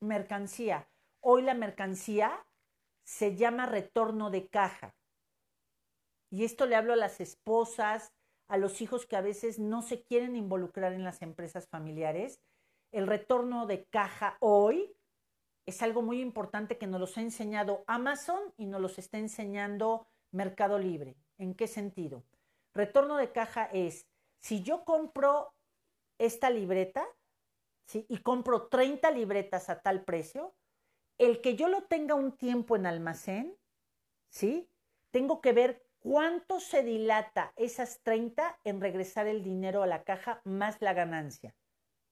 [0.00, 0.88] mercancía.
[1.20, 2.44] Hoy la mercancía
[3.06, 4.94] se llama retorno de caja.
[6.28, 8.12] Y esto le hablo a las esposas,
[8.48, 12.40] a los hijos que a veces no se quieren involucrar en las empresas familiares.
[12.90, 14.92] El retorno de caja hoy
[15.66, 20.08] es algo muy importante que nos los ha enseñado Amazon y nos los está enseñando
[20.32, 21.16] Mercado Libre.
[21.38, 22.24] ¿En qué sentido?
[22.74, 24.06] Retorno de caja es,
[24.40, 25.54] si yo compro
[26.18, 27.06] esta libreta
[27.86, 28.04] ¿sí?
[28.08, 30.54] y compro 30 libretas a tal precio,
[31.18, 33.56] el que yo lo tenga un tiempo en almacén,
[34.28, 34.68] ¿sí?
[35.10, 40.40] tengo que ver cuánto se dilata esas 30 en regresar el dinero a la caja
[40.44, 41.54] más la ganancia.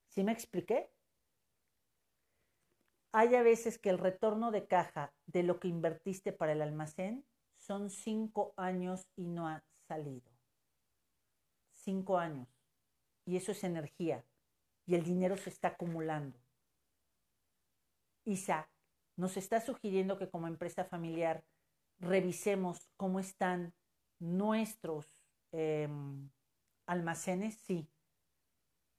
[0.09, 0.95] ¿Sí me expliqué?
[3.17, 7.25] hay a veces que el retorno de caja de lo que invertiste para el almacén
[7.57, 10.29] son cinco años y no ha salido.
[11.71, 12.49] Cinco años.
[13.25, 14.25] Y eso es energía.
[14.85, 16.37] Y el dinero se está acumulando.
[18.25, 18.69] Isa,
[19.17, 21.45] nos está sugiriendo que como empresa familiar
[21.99, 23.73] revisemos cómo están
[24.19, 25.07] nuestros
[25.53, 26.31] em,
[26.87, 27.55] almacenes.
[27.57, 27.89] Sí.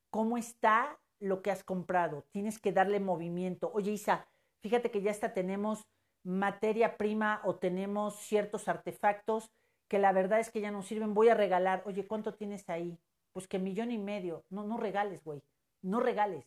[0.10, 3.72] ¿Cómo está lo que has comprado, tienes que darle movimiento.
[3.74, 4.28] Oye, Isa,
[4.62, 5.88] fíjate que ya hasta tenemos
[6.24, 9.52] materia prima o tenemos ciertos artefactos
[9.88, 11.84] que la verdad es que ya no sirven, voy a regalar.
[11.86, 12.98] Oye, ¿cuánto tienes ahí?
[13.34, 14.44] Pues que millón y medio.
[14.50, 15.44] No, no regales, güey.
[15.82, 16.46] No regales.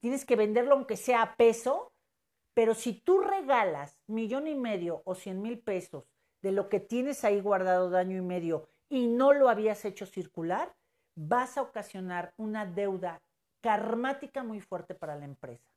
[0.00, 1.92] Tienes que venderlo aunque sea a peso,
[2.58, 6.08] pero si tú regalas millón y medio o cien mil pesos
[6.42, 10.06] de lo que tienes ahí guardado de año y medio y no lo habías hecho
[10.06, 10.74] circular,
[11.14, 13.22] vas a ocasionar una deuda
[13.60, 15.70] karmática muy fuerte para la empresa.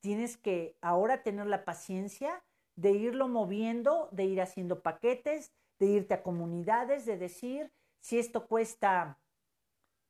[0.00, 2.42] Tienes que ahora tener la paciencia
[2.74, 8.46] de irlo moviendo, de ir haciendo paquetes, de irte a comunidades, de decir, si esto
[8.46, 9.18] cuesta,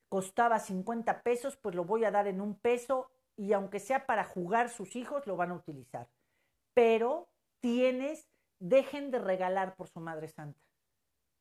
[0.07, 4.25] costaba 50 pesos, pues lo voy a dar en un peso y aunque sea para
[4.25, 6.09] jugar sus hijos, lo van a utilizar.
[6.73, 7.29] Pero
[7.61, 8.27] tienes,
[8.59, 10.59] dejen de regalar por su Madre Santa.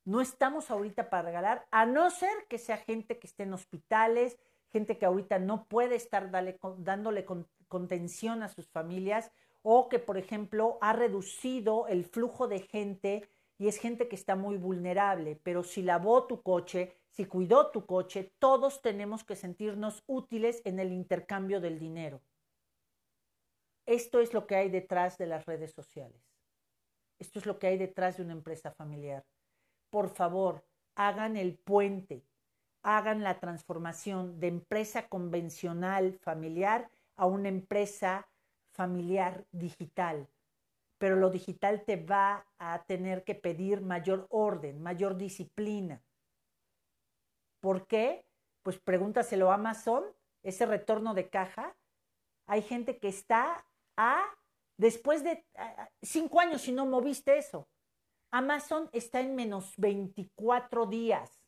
[0.04, 4.38] No estamos ahorita para regalar, a no ser que sea gente que esté en hospitales,
[4.70, 7.26] gente que ahorita no puede estar dándole
[7.66, 9.32] contención a sus familias
[9.62, 13.28] o que, por ejemplo, ha reducido el flujo de gente
[13.58, 17.86] y es gente que está muy vulnerable, pero si lavó tu coche, si cuidó tu
[17.86, 22.22] coche, todos tenemos que sentirnos útiles en el intercambio del dinero.
[23.86, 26.22] Esto es lo que hay detrás de las redes sociales.
[27.18, 29.24] Esto es lo que hay detrás de una empresa familiar.
[29.90, 32.24] Por favor, hagan el puente
[32.82, 38.28] hagan la transformación de empresa convencional familiar a una empresa
[38.72, 40.28] familiar digital.
[40.98, 46.02] Pero lo digital te va a tener que pedir mayor orden, mayor disciplina.
[47.60, 48.26] ¿Por qué?
[48.62, 50.04] Pues pregúntaselo a Amazon,
[50.42, 51.76] ese retorno de caja.
[52.46, 53.64] Hay gente que está
[53.96, 54.24] a,
[54.76, 55.44] después de
[56.02, 57.68] cinco años si no moviste eso.
[58.30, 61.40] Amazon está en menos 24 días.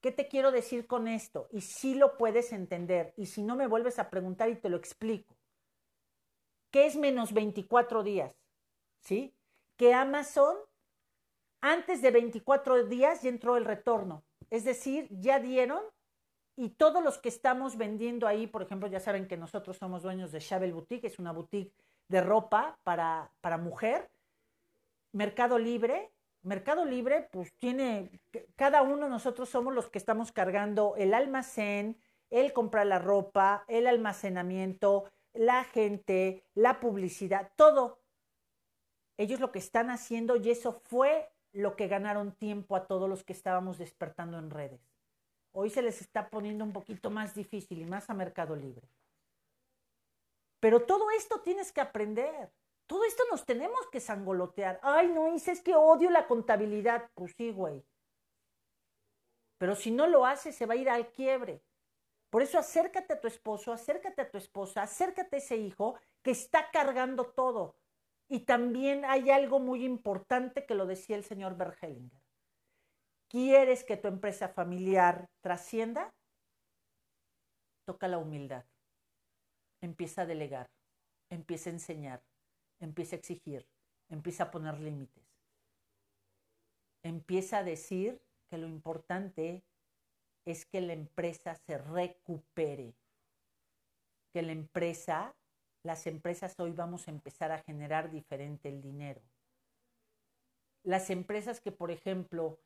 [0.00, 1.46] ¿Qué te quiero decir con esto?
[1.52, 3.14] Y si lo puedes entender.
[3.16, 5.36] Y si no me vuelves a preguntar y te lo explico.
[6.72, 8.41] ¿Qué es menos 24 días?
[9.02, 9.34] ¿Sí?
[9.76, 10.56] Que Amazon,
[11.60, 14.24] antes de 24 días ya entró el retorno.
[14.50, 15.82] Es decir, ya dieron
[16.56, 20.32] y todos los que estamos vendiendo ahí, por ejemplo, ya saben que nosotros somos dueños
[20.32, 21.74] de Shabel Boutique, es una boutique
[22.08, 24.10] de ropa para, para mujer.
[25.12, 28.20] Mercado Libre, Mercado Libre, pues tiene,
[28.56, 31.98] cada uno nosotros somos los que estamos cargando el almacén,
[32.30, 38.01] el comprar la ropa, el almacenamiento, la gente, la publicidad, todo.
[39.16, 43.24] Ellos lo que están haciendo y eso fue lo que ganaron tiempo a todos los
[43.24, 44.80] que estábamos despertando en redes.
[45.52, 48.88] Hoy se les está poniendo un poquito más difícil y más a Mercado Libre.
[50.60, 52.50] Pero todo esto tienes que aprender.
[52.86, 54.80] Todo esto nos tenemos que sangolotear.
[54.82, 57.10] Ay, no, dices que odio la contabilidad.
[57.14, 57.84] Pues sí, güey.
[59.58, 61.62] Pero si no lo haces, se va a ir al quiebre.
[62.30, 66.30] Por eso acércate a tu esposo, acércate a tu esposa, acércate a ese hijo que
[66.30, 67.76] está cargando todo.
[68.32, 72.22] Y también hay algo muy importante que lo decía el señor Bergelinger.
[73.28, 76.14] ¿Quieres que tu empresa familiar trascienda?
[77.84, 78.64] Toca la humildad.
[79.82, 80.70] Empieza a delegar,
[81.28, 82.22] empieza a enseñar,
[82.80, 83.68] empieza a exigir,
[84.08, 85.24] empieza a poner límites.
[87.02, 88.18] Empieza a decir
[88.48, 89.62] que lo importante
[90.46, 92.94] es que la empresa se recupere,
[94.32, 95.34] que la empresa,
[95.82, 99.20] las empresas hoy vamos a empezar a generar diferente el dinero.
[100.84, 102.58] Las empresas que, por ejemplo,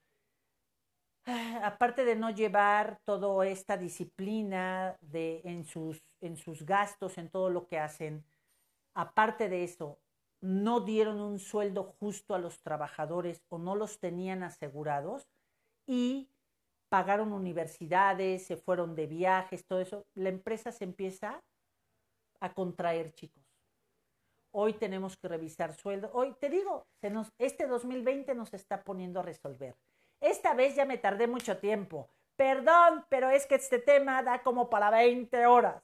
[1.62, 7.50] aparte de no llevar toda esta disciplina de, en, sus, en sus gastos, en todo
[7.50, 8.24] lo que hacen,
[8.94, 9.98] aparte de eso,
[10.40, 15.26] no dieron un sueldo justo a los trabajadores o no los tenían asegurados
[15.86, 16.28] y
[16.88, 21.42] pagaron universidades, se fueron de viajes, todo eso, la empresa se empieza
[22.40, 23.42] a contraer, chicos.
[24.52, 26.10] Hoy tenemos que revisar sueldo.
[26.14, 29.76] Hoy te digo, se nos, este 2020 nos está poniendo a resolver.
[30.20, 32.08] Esta vez ya me tardé mucho tiempo.
[32.36, 35.82] Perdón, pero es que este tema da como para 20 horas.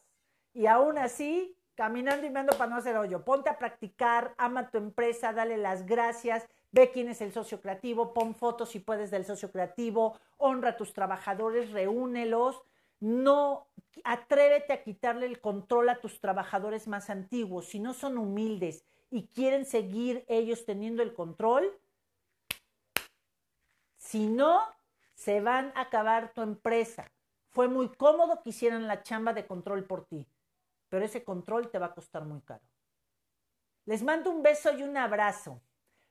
[0.55, 3.24] Y aún así caminando y me ando para no hacer hoyo.
[3.24, 8.12] Ponte a practicar, ama tu empresa, dale las gracias, ve quién es el socio creativo,
[8.12, 12.62] pon fotos si puedes del socio creativo, honra a tus trabajadores, reúnelos.
[13.03, 13.66] No
[14.05, 17.66] atrévete a quitarle el control a tus trabajadores más antiguos.
[17.66, 21.70] Si no son humildes y quieren seguir ellos teniendo el control,
[23.98, 24.61] si no,
[25.14, 27.12] se van a acabar tu empresa.
[27.50, 30.26] Fue muy cómodo que hicieran la chamba de control por ti
[30.92, 32.61] pero ese control te va a costar muy caro.
[33.86, 35.59] Les mando un beso y un abrazo.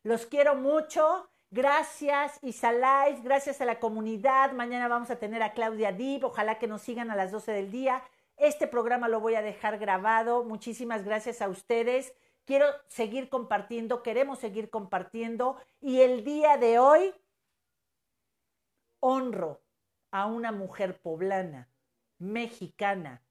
[0.01, 1.29] Los quiero mucho.
[1.53, 4.53] Gracias Isalais, gracias a la comunidad.
[4.53, 6.23] Mañana vamos a tener a Claudia Dib.
[6.23, 8.01] Ojalá que nos sigan a las 12 del día.
[8.37, 10.45] Este programa lo voy a dejar grabado.
[10.45, 12.13] Muchísimas gracias a ustedes.
[12.45, 15.57] Quiero seguir compartiendo, queremos seguir compartiendo.
[15.81, 17.13] Y el día de hoy
[19.01, 19.61] honro
[20.11, 21.67] a una mujer poblana,
[22.17, 23.23] mexicana,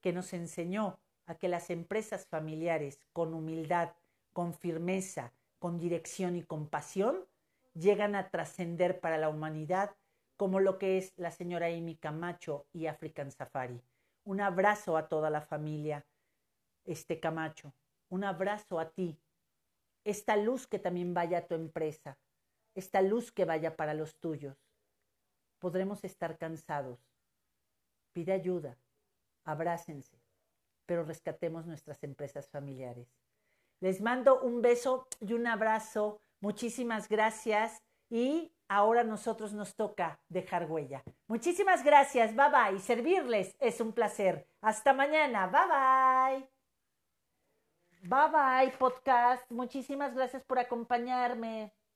[0.00, 3.90] que nos enseñó a que las empresas familiares, con humildad,
[4.32, 5.32] con firmeza,
[5.64, 7.24] con dirección y compasión,
[7.72, 9.96] llegan a trascender para la humanidad
[10.36, 13.80] como lo que es la señora Amy Camacho y African Safari.
[14.24, 16.04] Un abrazo a toda la familia,
[16.84, 17.72] este Camacho.
[18.10, 19.18] Un abrazo a ti.
[20.04, 22.18] Esta luz que también vaya a tu empresa.
[22.74, 24.58] Esta luz que vaya para los tuyos.
[25.60, 26.98] Podremos estar cansados.
[28.12, 28.76] Pide ayuda
[29.46, 30.20] abrácense,
[30.84, 33.23] pero rescatemos nuestras empresas familiares.
[33.84, 36.18] Les mando un beso y un abrazo.
[36.40, 41.02] Muchísimas gracias y ahora nosotros nos toca dejar huella.
[41.26, 42.34] Muchísimas gracias.
[42.34, 42.80] Bye bye.
[42.80, 44.48] Servirles es un placer.
[44.62, 45.48] Hasta mañana.
[45.48, 48.08] Bye bye.
[48.08, 49.50] Bye bye podcast.
[49.50, 51.70] Muchísimas gracias por acompañarme.